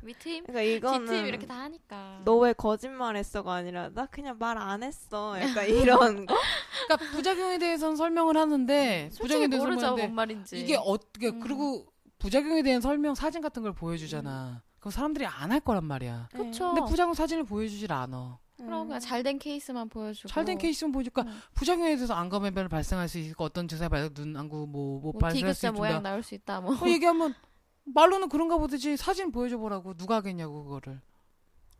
밑트임, 0.03 0.45
그러니까 0.45 0.61
이거는 0.61 1.05
뒤트임 1.07 1.25
이렇게 1.25 1.47
다 1.47 1.55
하니까. 1.61 2.21
너 2.23 2.35
왜 2.37 2.53
거짓말했어가 2.53 3.51
아니라 3.53 3.89
나 3.89 4.05
그냥 4.05 4.37
말 4.37 4.57
안 4.57 4.83
했어. 4.83 5.39
약간 5.41 5.67
이런 5.67 6.25
거. 6.25 6.35
그러니까 6.87 7.11
부작용에 7.11 7.57
대해서는 7.57 7.95
설명을 7.95 8.37
하는데 8.37 9.09
솔직히 9.11 9.21
부작용에 9.23 9.47
대해서 9.47 9.65
모르죠 9.67 9.95
뭔 9.95 10.13
말인지. 10.15 10.59
이게 10.59 10.77
어떻게 10.79 11.29
음. 11.29 11.39
그리고 11.39 11.85
부작용에 12.19 12.61
대한 12.63 12.79
설명 12.81 13.15
사진 13.15 13.41
같은 13.41 13.63
걸 13.63 13.73
보여주잖아. 13.73 14.61
그럼 14.79 14.91
사람들이 14.91 15.25
안 15.25 15.51
할 15.51 15.59
거란 15.59 15.83
말이야. 15.85 16.29
그쵸. 16.31 16.73
근데 16.73 16.87
부작용 16.89 17.13
사진을 17.15 17.43
보여주질 17.43 17.91
않아. 17.91 18.37
그럼 18.57 18.87
그냥 18.87 18.99
잘된 18.99 19.37
케이스만 19.39 19.89
보여주고. 19.89 20.29
잘된 20.29 20.57
케이스는 20.57 20.91
보여줄까? 20.91 21.23
음. 21.23 21.41
부작용에 21.53 21.95
대해서 21.95 22.13
안검변을 22.13 22.69
발생할 22.69 23.07
수 23.09 23.17
있고 23.19 23.43
어떤 23.43 23.67
증상이 23.67 23.89
발생, 23.89 24.13
눈 24.13 24.35
안구 24.37 24.67
뭐, 24.67 24.99
뭐 24.99 25.11
뭐 25.11 25.19
발생할 25.19 25.53
수 25.53 25.65
있다. 25.67 25.71
모양 25.73 26.01
나올 26.03 26.23
수 26.23 26.35
있다. 26.35 26.61
뭐. 26.61 26.73
어, 26.73 26.87
얘기하면 26.87 27.33
말로는 27.83 28.29
그런가 28.29 28.57
보듯이 28.57 28.95
사진 28.97 29.31
보여줘 29.31 29.57
보라고 29.57 29.93
누가 29.93 30.15
하겠냐고 30.15 30.63
그거를 30.63 31.01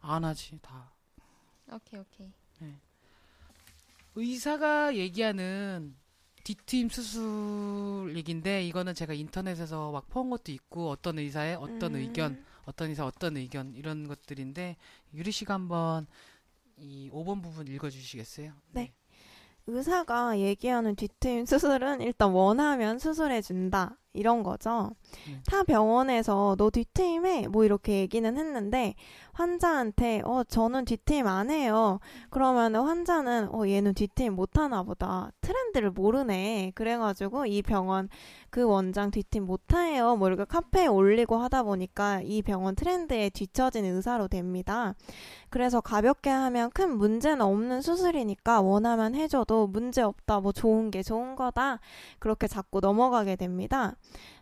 안 0.02 0.24
하지 0.26 0.60
다. 0.62 0.92
오케이 1.72 2.00
오케이. 2.00 2.28
의사가 4.16 4.96
얘기하는 4.96 5.96
뒤트임 6.44 6.90
수술 6.90 8.14
얘긴데 8.16 8.64
이거는 8.68 8.94
제가 8.94 9.14
인터넷에서 9.14 9.92
막 9.92 10.08
퍼온 10.10 10.30
것도 10.30 10.52
있고 10.52 10.90
어떤 10.90 11.18
의사의 11.20 11.56
어떤 11.56 11.96
음. 11.96 12.00
의견, 12.00 12.46
어떤 12.66 12.90
의사 12.90 13.06
어떤 13.06 13.36
의견 13.36 13.74
이런 13.76 14.08
것들인데 14.08 14.78
유리 15.16 15.32
씨가 15.32 15.56
한번 15.56 16.06
이 16.78 17.10
5번 17.12 17.42
부분 17.42 17.68
읽어주시겠어요? 17.68 18.52
네. 18.72 18.94
의사가 19.68 20.40
얘기하는 20.40 20.96
뒤트임 20.96 21.46
수술은 21.46 22.02
일단 22.02 22.32
원하면 22.32 23.00
수술해준다. 23.00 23.98
이런 24.14 24.44
거죠. 24.44 24.92
음. 25.28 25.42
타 25.46 25.64
병원에서 25.64 26.56
너 26.58 26.70
뒤트임해. 26.70 27.48
뭐 27.48 27.66
이렇게 27.66 28.00
얘기는 28.00 28.38
했는데, 28.38 28.96
환자한테, 29.36 30.22
어, 30.24 30.44
저는 30.48 30.86
뒤트임 30.86 31.28
안 31.28 31.50
해요. 31.50 32.00
그러면 32.30 32.76
환자는, 32.76 33.54
어, 33.54 33.68
얘는 33.68 33.94
뒤트임 33.94 34.34
못 34.34 34.58
하나 34.58 34.82
보다. 34.84 35.30
트렌드를 35.42 35.92
모르네. 35.92 36.72
그래가지고 36.74 37.46
이 37.46 37.62
병원, 37.62 38.08
그 38.50 38.64
원장 38.64 39.12
뒤트임 39.12 39.46
못 39.46 39.74
해요. 39.74 40.16
뭐 40.16 40.30
이렇게 40.30 40.46
카페에 40.46 40.88
올리고 40.88 41.36
하다 41.36 41.64
보니까 41.64 42.22
이 42.24 42.42
병원 42.42 42.76
트렌드에 42.76 43.30
뒤처진 43.30 43.84
의사로 43.84 44.30
됩니다. 44.30 44.96
그래서 45.50 45.82
가볍게 45.82 46.30
하면 46.30 46.70
큰 46.72 46.98
문제는 46.98 47.42
없는 47.42 47.82
수술이니까 47.82 48.62
원하면 48.62 49.16
해줘도 49.16 49.68
문제 49.68 50.02
없다. 50.02 50.40
뭐 50.40 50.54
좋은 50.54 50.92
게 50.92 51.04
좋은 51.04 51.36
거다. 51.36 51.80
그렇게 52.20 52.48
자꾸 52.48 52.80
넘어가게 52.80 53.36
됩니다. 53.36 53.96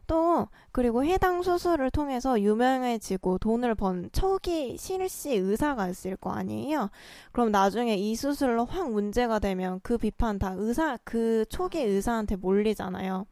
또 0.07 0.47
그리고 0.71 1.03
해당 1.03 1.43
수술을 1.43 1.91
통해서 1.91 2.39
유명해지고 2.39 3.37
돈을 3.37 3.75
번 3.75 4.09
초기 4.11 4.77
실시 4.77 5.35
의사가 5.35 5.87
있을 5.89 6.15
거 6.15 6.31
아니에요. 6.31 6.89
그럼 7.31 7.51
나중에 7.51 7.95
이 7.95 8.15
수술로 8.15 8.65
확 8.65 8.91
문제가 8.91 9.39
되면 9.39 9.79
그 9.83 9.97
비판 9.97 10.39
다 10.39 10.53
의사 10.57 10.97
그 11.03 11.45
초기 11.49 11.79
의사한테 11.79 12.35
몰리잖아요. 12.35 13.25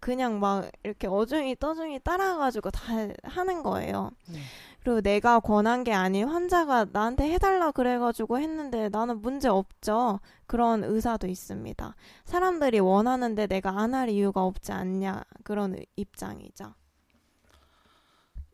그냥 0.00 0.40
막 0.40 0.70
이렇게 0.82 1.06
어중이 1.06 1.56
떠중이 1.56 2.00
따라가지고 2.00 2.70
다 2.70 2.82
하는 3.22 3.62
거예요. 3.62 4.10
네. 4.28 4.38
그리고 4.82 5.00
내가 5.00 5.40
권한 5.40 5.84
게 5.84 5.92
아닌 5.92 6.28
환자가 6.28 6.86
나한테 6.92 7.30
해달라 7.32 7.70
그래가지고 7.72 8.38
했는데 8.38 8.88
나는 8.88 9.20
문제 9.20 9.48
없죠. 9.48 10.20
그런 10.46 10.84
의사도 10.84 11.26
있습니다. 11.26 11.94
사람들이 12.24 12.78
원하는데 12.80 13.46
내가 13.48 13.80
안 13.80 13.94
할 13.94 14.08
이유가 14.08 14.42
없지 14.44 14.72
않냐. 14.72 15.24
그런 15.44 15.74
의- 15.74 15.86
입장이죠. 15.96 16.74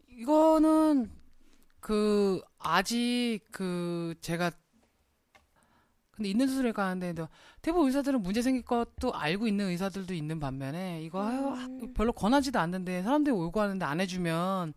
이거는 0.08 1.10
그 1.80 2.40
아직 2.58 3.40
그 3.50 4.14
제가 4.20 4.50
근데 6.12 6.28
있는 6.30 6.46
수술에 6.46 6.70
가는데 6.70 7.12
대부분 7.60 7.86
의사들은 7.88 8.22
문제 8.22 8.40
생길 8.40 8.62
것도 8.64 9.12
알고 9.14 9.48
있는 9.48 9.66
의사들도 9.70 10.14
있는 10.14 10.38
반면에 10.38 11.02
이거 11.02 11.26
음. 11.28 11.92
별로 11.94 12.12
권하지도 12.12 12.58
않는데 12.60 13.02
사람들이 13.02 13.34
오고 13.34 13.60
하는데 13.60 13.84
안 13.84 14.00
해주면 14.00 14.74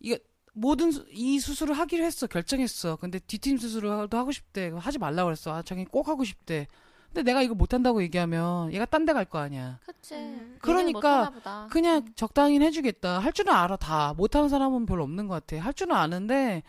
이게 0.00 0.18
모든 0.52 0.90
수- 0.92 1.06
이 1.10 1.38
수술을 1.38 1.78
하기로 1.78 2.04
했어 2.04 2.26
결정했어 2.26 2.96
근데 2.96 3.18
뒤팀 3.18 3.56
수술도 3.58 4.16
하고 4.18 4.32
싶대 4.32 4.70
하지 4.74 4.98
말라 4.98 5.24
그랬어 5.24 5.52
아 5.54 5.62
자기 5.62 5.84
꼭 5.84 6.08
하고 6.08 6.24
싶대 6.24 6.66
근데 7.12 7.22
내가 7.22 7.42
이거 7.42 7.54
못 7.54 7.72
한다고 7.74 8.02
얘기하면 8.02 8.72
얘가 8.72 8.84
딴 8.86 9.04
데 9.06 9.12
갈 9.12 9.24
거 9.26 9.38
아니야 9.38 9.78
그치. 9.86 10.14
음. 10.14 10.56
그러니까. 10.62 11.30
그냥 11.70 12.06
적당히 12.16 12.58
해주겠다. 12.60 13.18
할 13.18 13.32
줄은 13.32 13.52
알아, 13.52 13.76
다. 13.76 14.14
못하는 14.16 14.48
사람은 14.48 14.86
별로 14.86 15.02
없는 15.04 15.28
것 15.28 15.34
같아. 15.46 15.62
할 15.62 15.74
줄은 15.74 15.94
아는데, 15.94 16.62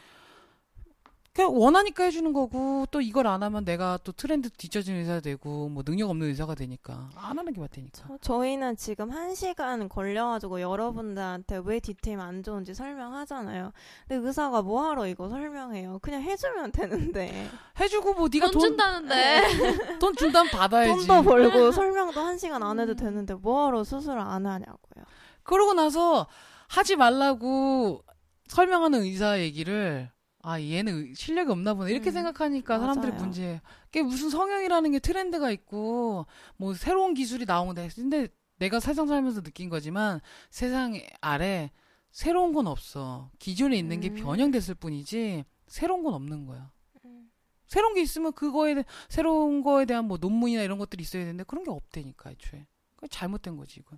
그냥 1.35 1.59
원하니까 1.59 2.03
해주는 2.03 2.31
거고, 2.31 2.85
또 2.91 3.01
이걸 3.01 3.25
안 3.25 3.41
하면 3.41 3.65
내가 3.65 3.97
또 4.03 4.11
트렌드 4.11 4.51
뒤처진 4.51 4.95
의사 4.97 5.19
되고, 5.19 5.67
뭐 5.67 5.81
능력 5.81 6.11
없는 6.11 6.27
의사가 6.27 6.53
되니까. 6.53 7.09
안 7.15 7.39
하는 7.39 7.51
게 7.51 7.59
맞다니까. 7.59 7.91
저- 8.07 8.17
저희는 8.19 8.77
지금 8.77 9.09
한 9.09 9.33
시간 9.33 9.89
걸려가지고 9.89 10.61
여러분들한테 10.61 11.59
왜 11.65 11.79
디테일 11.79 12.19
안 12.19 12.43
좋은지 12.43 12.75
설명하잖아요. 12.75 13.71
근데 14.07 14.27
의사가 14.27 14.61
뭐하러 14.61 15.07
이거 15.07 15.27
설명해요? 15.27 15.97
그냥 16.03 16.21
해주면 16.21 16.71
되는데. 16.71 17.49
해주고 17.79 18.13
뭐 18.13 18.29
네가 18.31 18.51
돈, 18.51 18.53
돈, 18.53 18.61
준다는데. 18.61 19.97
돈 19.99 20.15
준다면 20.15 20.51
받아야지. 20.51 21.07
돈도 21.07 21.23
벌고 21.27 21.71
설명도 21.71 22.21
한 22.21 22.37
시간 22.37 22.61
안 22.61 22.79
해도 22.79 22.93
되는데 22.93 23.33
뭐하러 23.33 23.83
수술을 23.83 24.19
안 24.19 24.45
하냐고요. 24.45 25.03
그러고 25.41 25.73
나서 25.73 26.27
하지 26.67 26.95
말라고 26.95 28.03
설명하는 28.49 29.01
의사 29.01 29.39
얘기를 29.39 30.11
아 30.45 30.59
얘는 30.61 30.93
의- 31.07 31.15
실력이 31.15 31.49
없나 31.51 31.73
보네 31.73 31.89
이렇게 31.91 32.09
음, 32.09 32.13
생각하니까 32.13 32.77
사람들이 32.79 33.11
맞아요. 33.13 33.23
문제. 33.23 33.61
그게 33.85 34.03
무슨 34.03 34.29
성형이라는 34.29 34.91
게 34.91 34.99
트렌드가 34.99 35.49
있고 35.51 36.25
뭐 36.57 36.73
새로운 36.73 37.13
기술이 37.13 37.45
나오는데 37.45 37.89
근데 37.95 38.27
내가 38.57 38.79
세상 38.81 39.07
살면서 39.07 39.41
느낀 39.41 39.69
거지만 39.69 40.19
세상 40.49 40.93
아래 41.21 41.71
새로운 42.11 42.53
건 42.53 42.67
없어. 42.67 43.31
기존에 43.39 43.77
있는 43.77 44.01
게 44.01 44.09
음. 44.09 44.15
변형됐을 44.15 44.75
뿐이지 44.75 45.45
새로운 45.67 46.03
건 46.03 46.13
없는 46.13 46.45
거야. 46.45 46.71
음. 47.05 47.31
새로운 47.67 47.93
게 47.95 48.01
있으면 48.01 48.33
그거에 48.33 48.75
대- 48.75 48.83
새로운 49.07 49.63
거에 49.63 49.85
대한 49.85 50.05
뭐 50.05 50.17
논문이나 50.19 50.61
이런 50.61 50.77
것들이 50.77 51.01
있어야 51.03 51.23
되는데 51.23 51.45
그런 51.45 51.63
게 51.63 51.71
없다니까 51.71 52.31
애초에. 52.31 52.67
그 52.97 53.07
잘못된 53.07 53.55
거지 53.55 53.79
이건. 53.79 53.97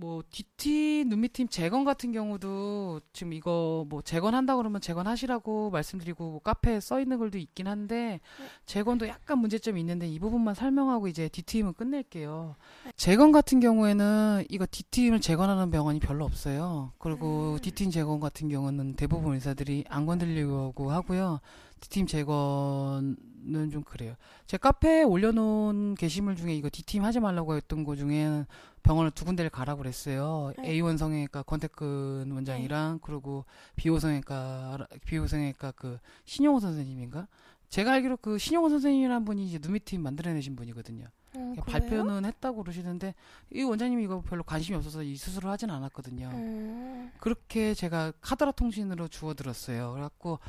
뭐 0.00 0.22
DT 0.30 1.04
눈밑팀 1.08 1.48
재건 1.48 1.84
같은 1.84 2.10
경우도 2.10 3.00
지금 3.12 3.34
이거 3.34 3.84
뭐 3.88 4.00
재건한다 4.00 4.56
그러면 4.56 4.80
재건하시라고 4.80 5.70
말씀드리고 5.70 6.30
뭐 6.30 6.40
카페에 6.40 6.80
써 6.80 7.00
있는 7.00 7.18
글도 7.18 7.36
있긴 7.36 7.68
한데 7.68 8.20
재건도 8.64 9.06
약간 9.08 9.38
문제점이 9.38 9.78
있는데 9.80 10.08
이 10.08 10.18
부분만 10.18 10.54
설명하고 10.54 11.08
이제 11.08 11.28
DT임은 11.28 11.74
끝낼게요. 11.74 12.56
재건 12.96 13.30
같은 13.30 13.60
경우에는 13.60 14.46
이거 14.48 14.66
DT임을 14.70 15.20
재건하는 15.20 15.70
병원이 15.70 16.00
별로 16.00 16.24
없어요. 16.24 16.92
그리고 16.98 17.58
DT임 17.60 17.90
재건 17.90 18.20
같은 18.20 18.48
경우는 18.48 18.94
대부분 18.94 19.34
의사들이 19.34 19.84
안 19.90 20.06
건들려고 20.06 20.90
하고요. 20.90 21.40
DT임 21.80 22.06
재건 22.06 23.16
은좀 23.46 23.82
그래요. 23.84 24.14
제 24.46 24.56
카페에 24.56 25.02
올려놓은 25.02 25.94
게시물 25.94 26.36
중에 26.36 26.54
이거 26.54 26.68
DT임 26.70 27.04
하지 27.04 27.20
말라고 27.20 27.56
했던 27.56 27.84
거 27.84 27.96
중에 27.96 28.44
병원을 28.82 29.10
두 29.10 29.24
군데를 29.24 29.50
가라고 29.50 29.78
그랬어요. 29.82 30.52
네. 30.58 30.80
A1 30.80 30.98
성형외과 30.98 31.42
권태근 31.42 32.30
원장이랑 32.30 33.00
그리고 33.02 33.44
비호 33.76 33.98
성형외과 33.98 34.86
비호 35.04 35.26
성형외과 35.26 35.72
그 35.72 35.98
신용호 36.24 36.60
선생님인가? 36.60 37.28
제가 37.68 37.92
알기로 37.92 38.16
그 38.18 38.38
신용호 38.38 38.68
선생님이라는 38.68 39.24
분이 39.24 39.46
이제 39.46 39.58
누미팀 39.62 40.02
만들어내신 40.02 40.56
분이거든요. 40.56 41.06
어, 41.34 41.38
그래요? 41.38 41.64
발표는 41.64 42.24
했다고 42.24 42.62
그러시는데 42.62 43.14
이 43.52 43.62
원장님이 43.62 44.02
이거 44.04 44.20
별로 44.22 44.42
관심이 44.42 44.76
없어서 44.76 45.02
이 45.02 45.16
수술을 45.16 45.48
하진 45.48 45.70
않았거든요. 45.70 46.30
음, 46.32 47.12
그렇게 47.20 47.74
제가 47.74 48.12
카드라 48.20 48.52
통신으로 48.52 49.06
주워 49.08 49.34
들었어요. 49.34 49.92
그래갖고 49.92 50.40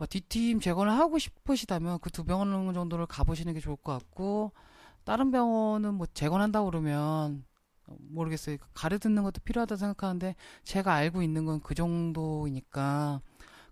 뭐 0.00 0.06
D팀 0.08 0.60
재건을 0.60 0.92
하고 0.92 1.18
싶으시다면 1.18 1.98
그 2.00 2.10
두 2.10 2.24
병원 2.24 2.72
정도를 2.74 3.04
가보시는 3.06 3.52
게 3.52 3.60
좋을 3.60 3.76
것 3.76 3.92
같고 3.92 4.52
다른 5.04 5.30
병원은 5.30 5.94
뭐 5.94 6.06
재건한다고 6.14 6.70
그러면 6.70 7.44
모르겠어요. 7.86 8.56
가르 8.72 8.98
듣는 8.98 9.22
것도 9.22 9.40
필요하다 9.44 9.76
생각하는데 9.76 10.36
제가 10.64 10.94
알고 10.94 11.22
있는 11.22 11.44
건 11.44 11.60
그 11.60 11.74
정도이니까 11.74 13.20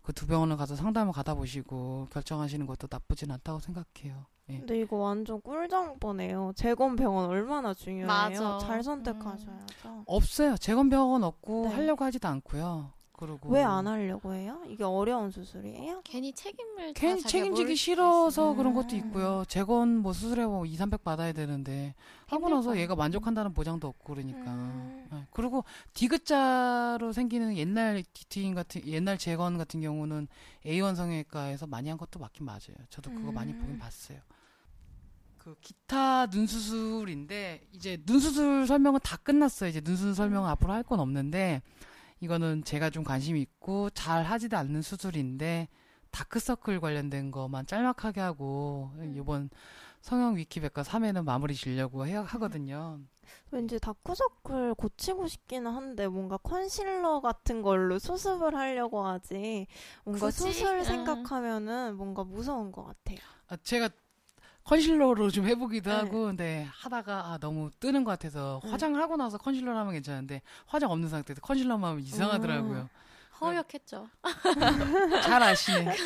그 0.03 0.13
두 0.13 0.27
병원을 0.27 0.57
가서 0.57 0.75
상담을 0.77 1.13
가다 1.13 1.35
보시고 1.35 2.09
결정하시는 2.11 2.65
것도 2.67 2.89
나쁘진 2.91 3.31
않다고 3.31 3.61
생각해요. 3.61 4.27
예. 4.51 4.59
근데 4.59 4.81
이거 4.81 4.97
완전 4.97 5.41
꿀정보네요. 5.43 6.53
재건 6.57 6.97
병원 6.97 7.29
얼마나 7.29 7.73
중요해요. 7.75 8.07
맞아. 8.07 8.59
잘 8.59 8.83
선택하셔야죠. 8.83 10.05
없어요. 10.07 10.57
재건 10.57 10.89
병원 10.89 11.25
없고 11.25 11.69
네. 11.69 11.75
하려고 11.75 12.05
하지도 12.05 12.27
않고요. 12.29 12.93
그리고 13.19 13.49
왜 13.51 13.63
안 13.65 13.87
하려고 13.89 14.33
해요? 14.33 14.63
이게 14.69 14.85
어려운 14.85 15.31
수술이에요? 15.33 16.03
괜히 16.05 16.33
책임을 16.33 16.95
다 16.95 17.01
괜히 17.01 17.21
책임지기 17.21 17.75
싫어서. 17.75 18.55
그런 18.55 18.75
것도 18.75 18.95
음. 18.95 18.97
있고요. 18.99 19.45
재건 19.49 19.97
뭐 19.99 20.13
수술해보면 20.13 20.67
2, 20.69 20.77
300 20.77 21.03
받아야 21.03 21.33
되는데 21.33 21.95
하고 22.27 22.49
나서? 22.49 22.79
얘가 22.79 22.95
만족한다는 22.95 23.53
보장도 23.55 23.89
없고 23.89 24.15
그러니까. 24.15 24.51
음. 24.53 25.09
네. 25.11 25.27
그리고 25.33 25.65
디귿자로 25.95 27.13
생기는 27.13 27.57
옛날 27.57 28.05
디트인 28.13 28.55
같은 28.55 28.87
옛날 28.87 29.19
재건 29.19 29.59
같은 29.59 29.81
경우는 29.81 30.29
A1 30.65 30.95
성형외과에서 30.95 31.67
많이 31.67 31.89
한 31.89 31.99
것도 31.99 32.21
맞긴 32.21 32.47
맞아요. 32.47 32.77
저도 32.89 33.11
그거 33.11 33.33
많이 33.33 33.53
음. 33.53 33.59
보긴 33.59 33.79
봤어요. 33.79 34.19
그 35.39 35.57
기타 35.61 36.27
눈 36.27 36.47
수술인데 36.47 37.63
이제 37.73 37.97
눈 38.07 38.21
수술 38.21 38.67
설명은 38.67 39.01
다 39.03 39.17
끝났어요. 39.17 39.71
이제 39.71 39.81
눈 39.81 39.97
수술 39.97 40.15
설명은 40.15 40.49
앞으로 40.51 40.73
할 40.73 40.83
건 40.85 41.01
없는데 41.01 41.63
이거는 42.21 42.65
제가 42.65 42.91
좀 42.91 43.05
관심이 43.05 43.41
있고 43.41 43.91
잘 43.91 44.25
하지도 44.25 44.57
않는 44.57 44.83
수술인데 44.83 45.69
다크서클 46.11 46.81
관련된 46.81 47.31
거만 47.31 47.67
짤막하게 47.67 48.21
하고 48.21 48.91
이번 49.15 49.51
성형 50.01 50.37
위키백과 50.37 50.83
3회는 50.83 51.25
마무리 51.25 51.55
지려고 51.55 52.07
해 52.07 52.15
하거든요. 52.15 53.01
왠지 53.51 53.79
다크서클 53.79 54.75
고치고 54.75 55.29
싶기는 55.29 55.71
한데 55.71 56.09
뭔가 56.09 56.39
컨실러 56.39 57.21
같은 57.21 57.63
걸로 57.63 57.99
수습을 57.99 58.55
하려고 58.55 59.05
하지 59.05 59.67
뭔가 60.05 60.27
굳이? 60.27 60.53
수술 60.53 60.79
응. 60.79 60.85
생각하면은 60.85 61.97
뭔가 61.97 62.25
무서운 62.25 62.73
것 62.73 62.85
같아요. 62.85 63.19
아, 63.49 63.57
제가 63.57 63.91
컨실러로 64.69 65.31
좀 65.31 65.47
해보기도 65.47 65.89
네. 65.89 65.97
하고 65.97 66.27
근데 66.27 66.69
하다가 66.71 67.33
아, 67.33 67.39
너무 67.39 67.71
뜨는 67.81 68.05
것 68.05 68.11
같아서 68.11 68.61
네. 68.63 68.71
화장을 68.71 69.01
하고 69.01 69.17
나서 69.17 69.39
컨실러를 69.39 69.79
하면 69.81 69.95
괜찮은데 69.95 70.43
화장 70.67 70.91
없는 70.91 71.09
상태에서 71.09 71.41
컨실러만 71.41 71.93
하면 71.93 72.05
이상하더라고요. 72.05 72.91
허옇겠죠. 73.41 74.11
잘 75.25 75.43
아시네. 75.43 75.97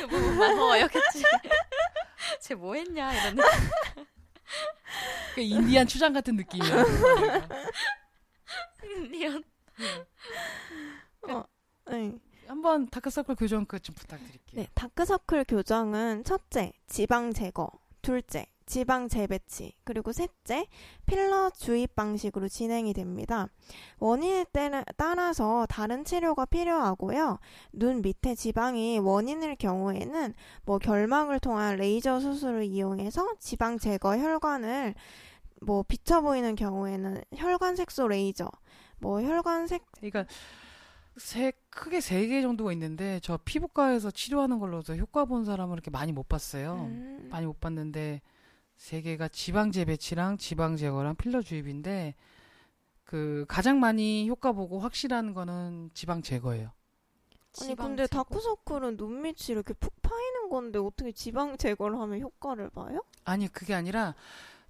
그 0.00 0.06
부분만 0.06 0.56
허옇겠지. 0.56 1.22
쟤 2.42 2.54
뭐 2.54 2.74
했냐 2.74 3.12
이런 3.12 3.34
느낌. 3.34 4.04
그 5.34 5.40
인디안 5.40 5.86
추장 5.88 6.12
같은 6.12 6.36
느낌이야. 6.36 6.84
이런. 9.12 9.42
네. 11.90 12.12
한번 12.52 12.86
다크서클 12.88 13.34
교정 13.34 13.64
끝 13.64 13.82
좀 13.82 13.94
부탁드릴게요. 13.94 14.52
네, 14.52 14.68
다크서클 14.74 15.44
교정은 15.44 16.22
첫째, 16.22 16.72
지방 16.86 17.32
제거, 17.32 17.70
둘째, 18.02 18.44
지방 18.66 19.08
재배치, 19.08 19.72
그리고 19.84 20.12
셋째, 20.12 20.66
필러 21.06 21.48
주입 21.48 21.94
방식으로 21.96 22.48
진행이 22.48 22.92
됩니다. 22.92 23.48
원인에 23.98 24.44
따라- 24.52 24.84
따라서 24.98 25.64
다른 25.66 26.04
치료가 26.04 26.44
필요하고요. 26.44 27.38
눈 27.72 28.02
밑에 28.02 28.34
지방이 28.34 28.98
원인일 28.98 29.56
경우에는 29.56 30.34
뭐 30.66 30.78
결막을 30.78 31.40
통한 31.40 31.76
레이저 31.76 32.20
수술을 32.20 32.64
이용해서 32.64 33.34
지방 33.38 33.78
제거 33.78 34.18
혈관을 34.18 34.94
뭐 35.62 35.82
비쳐 35.84 36.20
보이는 36.20 36.54
경우에는 36.54 37.22
혈관 37.34 37.76
색소 37.76 38.08
레이저, 38.08 38.50
뭐 38.98 39.22
혈관 39.22 39.66
색 39.68 39.84
그러니까 39.92 40.26
세 41.16 41.52
크게 41.70 42.00
세 42.00 42.26
개 42.26 42.40
정도가 42.42 42.72
있는데 42.72 43.20
저 43.22 43.38
피부과에서 43.44 44.10
치료하는 44.10 44.58
걸로서 44.58 44.96
효과 44.96 45.24
본 45.24 45.44
사람을 45.44 45.74
이렇게 45.74 45.90
많이 45.90 46.12
못 46.12 46.28
봤어요. 46.28 46.74
음, 46.90 47.28
많이 47.30 47.46
못 47.46 47.60
봤는데 47.60 48.22
세 48.76 49.02
개가 49.02 49.28
지방 49.28 49.70
재배치랑 49.72 50.38
지방 50.38 50.76
제거랑 50.76 51.16
필러 51.16 51.42
주입인데 51.42 52.14
그 53.04 53.44
가장 53.46 53.78
많이 53.78 54.28
효과 54.28 54.52
보고 54.52 54.78
확실한 54.80 55.34
거는 55.34 55.90
지방 55.94 56.22
제거예요. 56.22 56.72
아니 57.60 57.74
근데 57.76 58.06
제거. 58.06 58.24
다크서클은 58.24 58.96
눈밑이 58.96 59.48
이렇게 59.50 59.74
푹 59.74 60.00
파이는 60.00 60.48
건데 60.48 60.78
어떻게 60.78 61.12
지방 61.12 61.58
제거를 61.58 61.98
하면 61.98 62.20
효과를 62.20 62.70
봐요? 62.70 63.04
아니 63.24 63.48
그게 63.48 63.74
아니라 63.74 64.14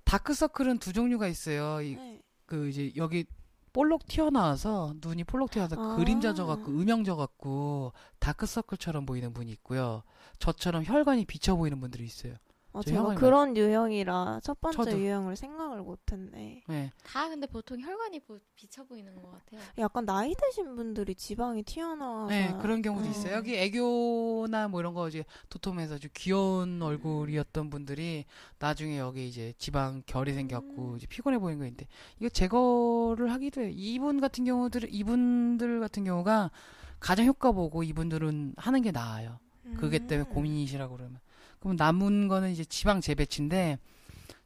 다크서클은 0.05 0.79
두 0.79 0.93
종류가 0.93 1.29
있어요. 1.29 1.81
이, 1.81 1.95
네. 1.95 2.21
그 2.47 2.69
이제 2.69 2.93
여기 2.97 3.25
볼록 3.73 4.07
튀어나와서 4.07 4.95
눈이 5.01 5.25
볼록 5.25 5.51
튀어나와서 5.51 5.93
아. 5.93 5.97
그림자 5.97 6.35
져갖고 6.35 6.71
음영 6.71 7.05
져갖고 7.05 7.93
다크서클처럼 8.19 9.07
보이는 9.07 9.33
분이 9.33 9.51
있고요. 9.53 10.03
저처럼 10.39 10.85
혈관이 10.85 11.25
비쳐 11.25 11.57
보이는 11.57 11.81
분들이 11.81 12.05
있어요. 12.05 12.35
아, 12.75 12.81
저 12.83 12.91
제가 12.91 13.15
그런 13.17 13.55
유형이라 13.57 14.41
첫 14.43 14.59
번째 14.61 14.77
저도. 14.85 14.99
유형을 14.99 15.37
생각을 15.37 15.83
못했네. 15.83 16.63
네. 16.67 16.91
다 17.05 17.29
근데 17.29 17.47
보통 17.47 17.79
혈관이 17.81 18.21
보- 18.21 18.39
비쳐 18.57 18.83
보이는 18.85 19.15
것 19.15 19.31
같아요. 19.31 19.61
약간 19.79 20.07
나이 20.07 20.35
드신 20.35 20.75
분들이 20.75 21.15
지방이 21.15 21.63
튀어나와서 21.65 22.29
네, 22.31 22.57
그런 22.63 22.81
경우도 22.81 23.05
음. 23.07 23.11
있어요. 23.11 23.35
여기 23.35 23.57
애교나 23.59 24.69
뭐 24.69 24.81
이런 24.81 24.95
거 24.95 25.07
이제 25.09 25.25
도톰해서 25.51 25.97
아주 25.97 26.09
귀여운 26.15 26.81
음. 26.81 26.83
얼굴이었던 26.83 27.69
분들이 27.69 28.25
나중에 28.59 28.99
여기 28.99 29.29
이제 29.29 29.53
지방 29.59 30.03
결이 30.07 30.33
생겼고 30.33 30.93
음. 30.93 30.97
이제 30.97 31.07
피곤해 31.07 31.39
보이는 31.39 31.59
거 31.59 31.67
있는데 31.67 31.87
이거 32.21 32.31
제거를 32.31 33.31
하기도 33.33 33.61
해요. 33.61 33.71
이분 33.75 34.21
같은 34.21 34.45
경우들 34.45 34.89
이분들 34.91 35.81
같은 35.81 36.05
경우가 36.05 36.51
가장 37.01 37.27
효과 37.27 37.53
보고 37.53 37.83
이분들은 37.83 38.55
하는 38.57 38.81
게 38.81 38.93
나아요. 38.93 39.39
그게 39.77 39.99
때문에 39.99 40.29
음. 40.31 40.35
고민이시라고 40.35 40.97
그러면. 40.97 41.21
그럼 41.63 41.77
남은 41.77 42.27
거는 42.27 42.51
이제 42.51 42.65
지방 42.65 43.01
재배치인데 43.01 43.79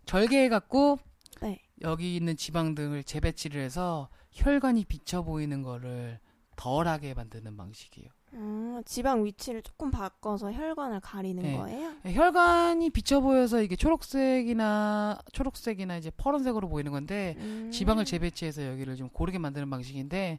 절개해 0.05 0.51
갖고 0.51 0.99
네. 1.41 1.63
여기 1.81 2.15
있는 2.15 2.37
지방 2.37 2.75
등을 2.75 3.05
재배치를 3.05 3.63
해서 3.63 4.11
혈관이 4.33 4.85
비쳐 4.85 5.23
보이는 5.23 5.63
거를 5.63 6.21
덜하게 6.57 7.15
만드는 7.15 7.57
방식이에요. 7.57 8.11
음, 8.35 8.83
지방 8.85 9.25
위치를 9.25 9.63
조금 9.63 9.91
바꿔서 9.91 10.53
혈관을 10.53 11.01
가리는 11.01 11.43
네. 11.43 11.57
거예요? 11.57 11.95
혈관이 12.05 12.91
비쳐 12.91 13.21
보여서 13.21 13.63
이게 13.63 13.77
초록색이나 13.77 15.19
초록색이나 15.33 15.97
이제 15.97 16.11
파란색으로 16.11 16.69
보이는 16.69 16.93
건데 16.93 17.35
음. 17.39 17.71
지방을 17.73 18.05
재배치해서 18.05 18.67
여기를 18.67 18.97
좀 18.97 19.09
고르게 19.09 19.39
만드는 19.39 19.71
방식인데 19.71 20.39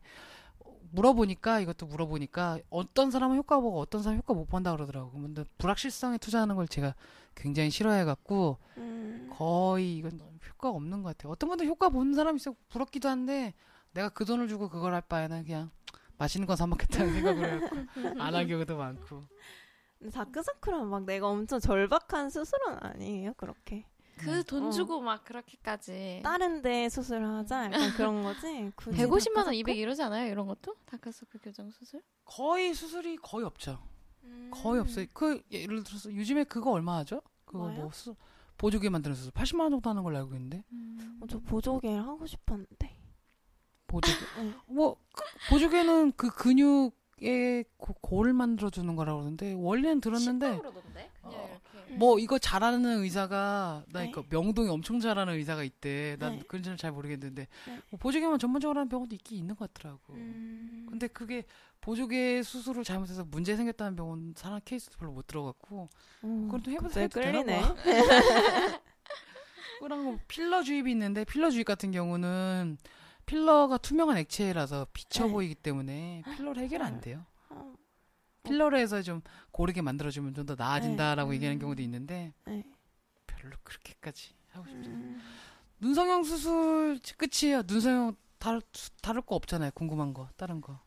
물어보니까 0.92 1.60
이것도 1.60 1.86
물어보니까 1.88 2.60
어떤 2.70 3.12
사람은 3.12 3.38
효과 3.38 3.60
보고 3.60 3.80
어떤 3.80 4.02
사람은 4.04 4.20
효과 4.20 4.34
못 4.34 4.46
본다 4.48 4.72
그러더라고. 4.72 5.12
근데 5.12 5.44
불확실성에 5.58 6.18
투자하는 6.18 6.56
걸 6.56 6.68
제가 6.68 6.96
굉장히 7.36 7.70
싫어해 7.70 8.06
갖고 8.06 8.58
음. 8.78 9.30
거의 9.34 9.98
이건 9.98 10.20
효과가 10.50 10.76
없는 10.76 11.04
것 11.04 11.16
같아요. 11.16 11.32
어떤 11.32 11.50
분들 11.50 11.68
효과 11.68 11.90
보는 11.90 12.14
사람이 12.14 12.38
있어 12.38 12.56
부럽기도 12.70 13.10
한데 13.10 13.54
내가 13.94 14.10
그 14.10 14.26
돈을 14.26 14.48
주고 14.48 14.70
그걸 14.70 14.94
할 14.94 15.02
바에는 15.02 15.44
그냥 15.44 15.70
맛있는 16.18 16.48
거 16.48 16.56
사 16.56 16.66
먹겠다는 16.68 17.14
생각을 17.14 17.54
해갖고 17.62 17.76
안할 18.22 18.48
경우도 18.48 18.78
많고. 18.78 19.28
다크서클은 20.14 20.88
막 20.88 21.04
내가 21.06 21.28
엄청 21.28 21.60
절박한 21.60 22.30
수술은 22.30 22.78
아니에요, 22.82 23.34
그렇게. 23.36 23.86
그돈 24.18 24.68
어. 24.68 24.72
주고 24.72 25.00
막 25.02 25.24
그렇게까지 25.24 26.22
다른 26.24 26.62
데 26.62 26.90
수술하자 26.90 27.66
약간 27.66 27.72
그런 27.96 28.24
거지. 28.24 28.72
굳이 28.76 28.98
150만 28.98 29.08
원, 29.08 29.46
다크서클? 29.46 29.56
200 29.56 29.78
이러지 29.78 30.04
않아요? 30.04 30.30
이런 30.32 30.48
것도? 30.48 30.76
다크서클 30.86 31.40
교정 31.42 31.70
수술? 31.72 32.02
거의 32.26 32.74
수술이 32.74 33.18
거의 33.18 33.46
없죠. 33.46 33.80
음. 34.24 34.50
거의 34.52 34.82
없어요. 34.82 35.06
그 35.14 35.42
예를 35.52 35.84
들어서 35.84 36.14
요즘에 36.14 36.44
그거 36.44 36.72
얼마 36.72 36.98
하죠? 36.98 37.22
그거 37.46 37.60
뭐요? 37.60 37.76
뭐 37.76 37.92
수, 37.92 38.16
보조개 38.58 38.90
만드는 38.90 39.16
수술 39.16 39.32
80만 39.32 39.62
원 39.62 39.72
정도 39.72 39.90
하는 39.90 40.04
걸로 40.04 40.18
알고 40.18 40.34
있는데 40.36 40.64
어, 41.22 41.28
저 41.30 41.40
보조개를 41.40 42.06
하고 42.06 42.26
싶었는데. 42.26 42.98
보조개 43.88 44.18
네. 44.44 44.54
뭐 44.68 44.98
그, 45.14 45.24
보조개는 45.50 46.14
그 46.18 46.30
근육에 46.30 47.64
고, 47.78 47.94
골을 48.02 48.34
만들어 48.34 48.70
주는 48.70 48.96
거라고 48.96 49.20
그러는데 49.20 49.54
원래는 49.54 50.02
들었는데 50.02 50.58
그러던데? 50.58 51.12
그냥 51.22 51.40
어. 51.40 51.60
이렇게. 51.88 51.96
뭐 51.98 52.20
이거 52.20 52.38
잘하는 52.38 53.02
의사가 53.04 53.86
나 53.92 54.00
네. 54.02 54.10
이거 54.10 54.24
명동이 54.30 54.70
엄청 54.70 55.00
잘하는 55.00 55.34
의사가 55.36 55.64
있대. 55.64 56.18
난 56.20 56.38
네. 56.38 56.44
그런지는 56.48 56.78
잘 56.78 56.92
모르겠는데 56.92 57.48
네. 57.68 57.82
뭐 57.90 58.00
보조개만 58.00 58.40
전문적으로 58.40 58.80
하는 58.80 58.90
병원도 58.90 59.16
있긴 59.16 59.38
있는 59.38 59.56
것 59.56 59.74
같더라고. 59.74 60.14
음. 60.14 60.86
근데 60.90 61.08
그게 61.08 61.44
보조개 61.82 62.44
수술을 62.44 62.84
잘못해서 62.84 63.24
문제 63.26 63.56
생겼다는 63.56 63.96
병원 63.96 64.34
사람 64.36 64.60
케이스도 64.64 64.98
별로 64.98 65.12
못 65.12 65.28
들어갔고 65.28 65.90
어, 66.22 66.48
그건 66.52 66.62
또 66.62 66.76
갑자기 66.76 67.04
해도 67.04 67.20
끌리네. 67.22 67.62
봐. 67.62 67.76
그랑 69.80 70.20
필러 70.28 70.64
주입이 70.64 70.92
있는데 70.92 71.24
필러 71.24 71.50
주입 71.52 71.66
같은 71.66 71.92
경우는 71.92 72.78
필러가 73.26 73.78
투명한 73.78 74.18
액체라서 74.18 74.88
비쳐 74.94 75.26
네. 75.28 75.32
보이기 75.32 75.56
때문에 75.56 76.24
필러로 76.36 76.60
해결 76.62 76.82
안 76.82 77.00
돼요. 77.02 77.26
어, 78.48 78.50
필러로 78.50 78.78
해서 78.78 79.02
좀 79.02 79.22
고르게 79.52 79.82
만들어주면 79.82 80.34
좀 80.34 80.46
더 80.46 80.56
나아진다라고 80.56 81.30
네. 81.32 81.36
얘기하는 81.36 81.58
음. 81.58 81.60
경우도 81.62 81.82
있는데 81.84 82.34
네. 82.46 82.64
별로 83.28 83.56
그렇게까지 83.64 84.34
하고 84.52 84.66
싶지 84.68 84.90
않아요. 84.90 85.02
음. 85.04 85.22
눈성형 85.80 86.24
수술 86.24 87.00
끝이에요. 87.18 87.64
눈성형 87.68 88.16
다룰, 88.40 88.62
다룰 89.02 89.22
거 89.22 89.36
없잖아요. 89.36 89.72
궁금한 89.74 90.14
거, 90.14 90.30
다른 90.38 90.62
거. 90.62 90.80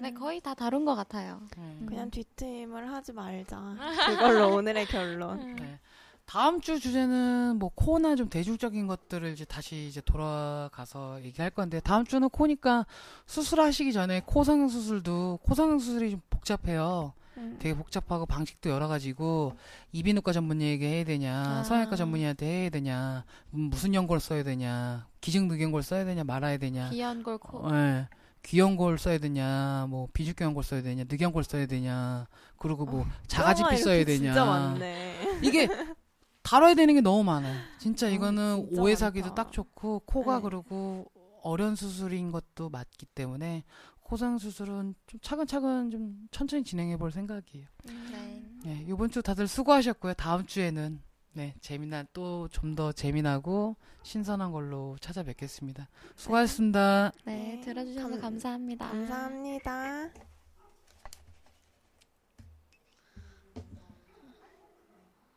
네, 0.00 0.12
거의 0.12 0.40
다 0.40 0.54
다룬 0.54 0.84
것 0.84 0.94
같아요. 0.96 1.40
네. 1.56 1.78
그냥 1.86 2.10
뒷트임을 2.10 2.90
하지 2.92 3.12
말자. 3.12 3.76
그걸로 4.08 4.54
오늘의 4.56 4.86
결론. 4.86 5.40
음. 5.40 5.56
네. 5.56 5.78
다음 6.26 6.60
주 6.60 6.80
주제는 6.80 7.56
뭐 7.58 7.70
코나 7.74 8.16
좀 8.16 8.28
대중적인 8.28 8.86
것들을 8.86 9.32
이제 9.32 9.44
다시 9.44 9.86
이제 9.86 10.00
돌아가서 10.00 11.22
얘기할 11.22 11.50
건데 11.50 11.80
다음 11.80 12.04
주는 12.04 12.28
코니까 12.28 12.86
수술하시기 13.26 13.92
전에 13.92 14.22
코 14.24 14.42
성형 14.42 14.68
수술도 14.68 15.40
코 15.42 15.54
성형 15.54 15.78
수술이 15.78 16.10
좀 16.12 16.20
복잡해요. 16.30 17.12
음. 17.36 17.56
되게 17.60 17.74
복잡하고 17.74 18.26
방식도 18.26 18.70
여러 18.70 18.86
가지고 18.88 19.54
이비인후과 19.92 20.32
전문의에게 20.32 20.86
해야 20.88 21.04
되냐, 21.04 21.60
아. 21.60 21.62
성형외과 21.64 21.96
전문의한테 21.96 22.46
해야 22.46 22.70
되냐, 22.70 23.24
음, 23.54 23.60
무슨 23.70 23.92
연고를 23.92 24.20
써야 24.20 24.44
되냐, 24.44 25.08
기증늑연고를 25.20 25.82
써야 25.82 26.04
되냐 26.04 26.22
말아야 26.22 26.58
되냐, 26.58 26.90
귀연골 26.90 27.38
코. 27.38 27.68
예. 27.74 28.06
귀연골 28.44 28.98
써야 28.98 29.18
되냐, 29.18 29.86
뭐 29.88 30.06
비주경골 30.12 30.62
써야 30.62 30.82
되냐, 30.82 31.04
늑연골 31.08 31.42
써야 31.42 31.66
되냐, 31.66 32.28
그리고 32.56 32.84
뭐 32.84 33.04
자가지피 33.26 33.68
뼈가 33.68 33.82
써야 33.82 34.02
어, 34.02 34.04
되냐. 34.04 34.18
진짜 34.18 34.44
많네. 34.44 35.40
이게 35.42 35.66
다뤄야 36.44 36.74
되는 36.74 36.94
게 36.94 37.00
너무 37.00 37.24
많아요. 37.24 37.58
진짜 37.78 38.06
어, 38.06 38.10
이거는 38.10 38.66
진짜 38.68 38.82
오해 38.82 38.94
사기도 38.94 39.28
많다. 39.28 39.44
딱 39.44 39.52
좋고 39.52 40.00
코가 40.06 40.36
네. 40.36 40.42
그리고 40.44 41.10
어려운 41.42 41.74
수술인 41.74 42.30
것도 42.30 42.68
맞기 42.70 43.06
때문에 43.06 43.64
코상 44.00 44.38
수술은 44.38 44.94
좀 45.06 45.20
차근차근 45.20 45.90
좀 45.90 46.28
천천히 46.30 46.62
진행해 46.62 46.96
볼 46.98 47.10
생각이에요. 47.10 47.66
네. 47.84 48.42
네, 48.64 48.84
이번 48.88 49.10
주 49.10 49.22
다들 49.22 49.48
수고하셨고요. 49.48 50.14
다음 50.14 50.46
주에는 50.46 51.00
네, 51.32 51.54
재미난 51.60 52.06
또 52.12 52.46
좀 52.52 52.74
더 52.76 52.92
재미나고 52.92 53.76
신선한 54.02 54.52
걸로 54.52 54.96
찾아뵙겠습니다. 55.00 55.88
수고하셨습니다. 56.16 57.12
네, 57.24 57.56
네, 57.56 57.60
들어주셔서 57.62 58.08
감- 58.10 58.20
감사합니다. 58.20 58.88
감사합니다. 58.90 60.10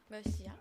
몇 0.09 0.21
시야? 0.29 0.55